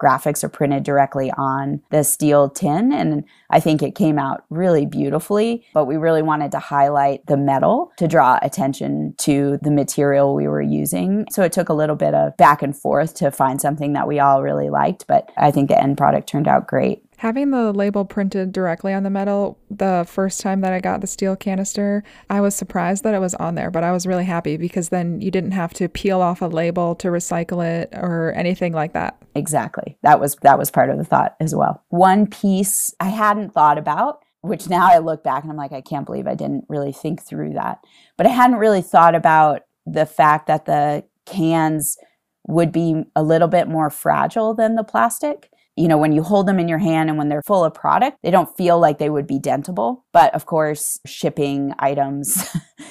graphics 0.00 0.44
are 0.44 0.48
printed 0.48 0.84
directly 0.84 1.32
on 1.36 1.82
the 1.90 2.04
steel 2.04 2.48
tin. 2.48 2.92
And 2.92 3.24
I 3.50 3.58
think 3.58 3.82
it 3.82 3.96
came 3.96 4.20
out 4.20 4.44
really 4.50 4.86
beautifully, 4.86 5.66
but 5.74 5.86
we 5.86 5.96
really 5.96 6.22
wanted 6.22 6.52
to 6.52 6.60
highlight 6.60 7.26
the 7.26 7.36
metal 7.36 7.90
to 7.96 8.06
draw 8.06 8.38
attention 8.40 9.16
to 9.18 9.58
the 9.62 9.72
material 9.72 10.36
we 10.36 10.46
were 10.46 10.62
using. 10.62 11.26
So 11.32 11.42
it 11.42 11.50
took 11.50 11.68
a 11.68 11.74
little 11.74 11.96
bit 11.96 12.14
of 12.14 12.36
back 12.36 12.62
and 12.62 12.76
forth 12.76 13.14
to 13.14 13.32
find 13.32 13.60
something 13.60 13.94
that 13.94 14.06
we 14.06 14.20
all 14.20 14.44
really 14.44 14.70
liked, 14.70 15.08
but 15.08 15.32
I 15.36 15.50
think 15.50 15.70
the 15.70 15.82
end 15.82 15.98
product 15.98 16.28
turned 16.28 16.46
out 16.46 16.68
great. 16.68 17.02
Having 17.18 17.50
the 17.50 17.72
label 17.72 18.04
printed 18.04 18.52
directly 18.52 18.94
on 18.94 19.02
the 19.02 19.10
metal, 19.10 19.58
the 19.68 20.06
first 20.08 20.40
time 20.40 20.60
that 20.60 20.72
I 20.72 20.78
got 20.78 21.00
the 21.00 21.08
steel 21.08 21.34
canister, 21.34 22.04
I 22.30 22.40
was 22.40 22.54
surprised 22.54 23.02
that 23.02 23.12
it 23.12 23.18
was 23.18 23.34
on 23.34 23.56
there, 23.56 23.72
but 23.72 23.82
I 23.82 23.90
was 23.90 24.06
really 24.06 24.24
happy 24.24 24.56
because 24.56 24.90
then 24.90 25.20
you 25.20 25.32
didn't 25.32 25.50
have 25.50 25.74
to 25.74 25.88
peel 25.88 26.22
off 26.22 26.42
a 26.42 26.46
label 26.46 26.94
to 26.94 27.08
recycle 27.08 27.66
it 27.66 27.88
or 27.92 28.32
anything 28.36 28.72
like 28.72 28.92
that. 28.92 29.20
Exactly. 29.34 29.98
That 30.04 30.20
was 30.20 30.36
that 30.42 30.60
was 30.60 30.70
part 30.70 30.90
of 30.90 30.98
the 30.98 31.04
thought 31.04 31.34
as 31.40 31.56
well. 31.56 31.82
One 31.88 32.28
piece 32.28 32.94
I 33.00 33.08
hadn't 33.08 33.52
thought 33.52 33.78
about, 33.78 34.22
which 34.42 34.68
now 34.68 34.88
I 34.88 34.98
look 34.98 35.24
back 35.24 35.42
and 35.42 35.50
I'm 35.50 35.58
like 35.58 35.72
I 35.72 35.80
can't 35.80 36.06
believe 36.06 36.28
I 36.28 36.36
didn't 36.36 36.66
really 36.68 36.92
think 36.92 37.20
through 37.20 37.54
that. 37.54 37.80
But 38.16 38.26
I 38.26 38.30
hadn't 38.30 38.58
really 38.58 38.82
thought 38.82 39.16
about 39.16 39.62
the 39.84 40.06
fact 40.06 40.46
that 40.46 40.66
the 40.66 41.02
cans 41.26 41.98
would 42.46 42.70
be 42.70 43.02
a 43.16 43.24
little 43.24 43.48
bit 43.48 43.66
more 43.66 43.90
fragile 43.90 44.54
than 44.54 44.76
the 44.76 44.84
plastic 44.84 45.50
you 45.78 45.86
know, 45.86 45.96
when 45.96 46.12
you 46.12 46.24
hold 46.24 46.48
them 46.48 46.58
in 46.58 46.66
your 46.66 46.78
hand 46.78 47.08
and 47.08 47.16
when 47.16 47.28
they're 47.28 47.42
full 47.42 47.64
of 47.64 47.72
product, 47.72 48.18
they 48.22 48.32
don't 48.32 48.56
feel 48.56 48.80
like 48.80 48.98
they 48.98 49.10
would 49.10 49.28
be 49.28 49.38
dentable. 49.38 50.02
But 50.12 50.34
of 50.34 50.44
course, 50.44 50.98
shipping 51.06 51.72
items 51.78 52.44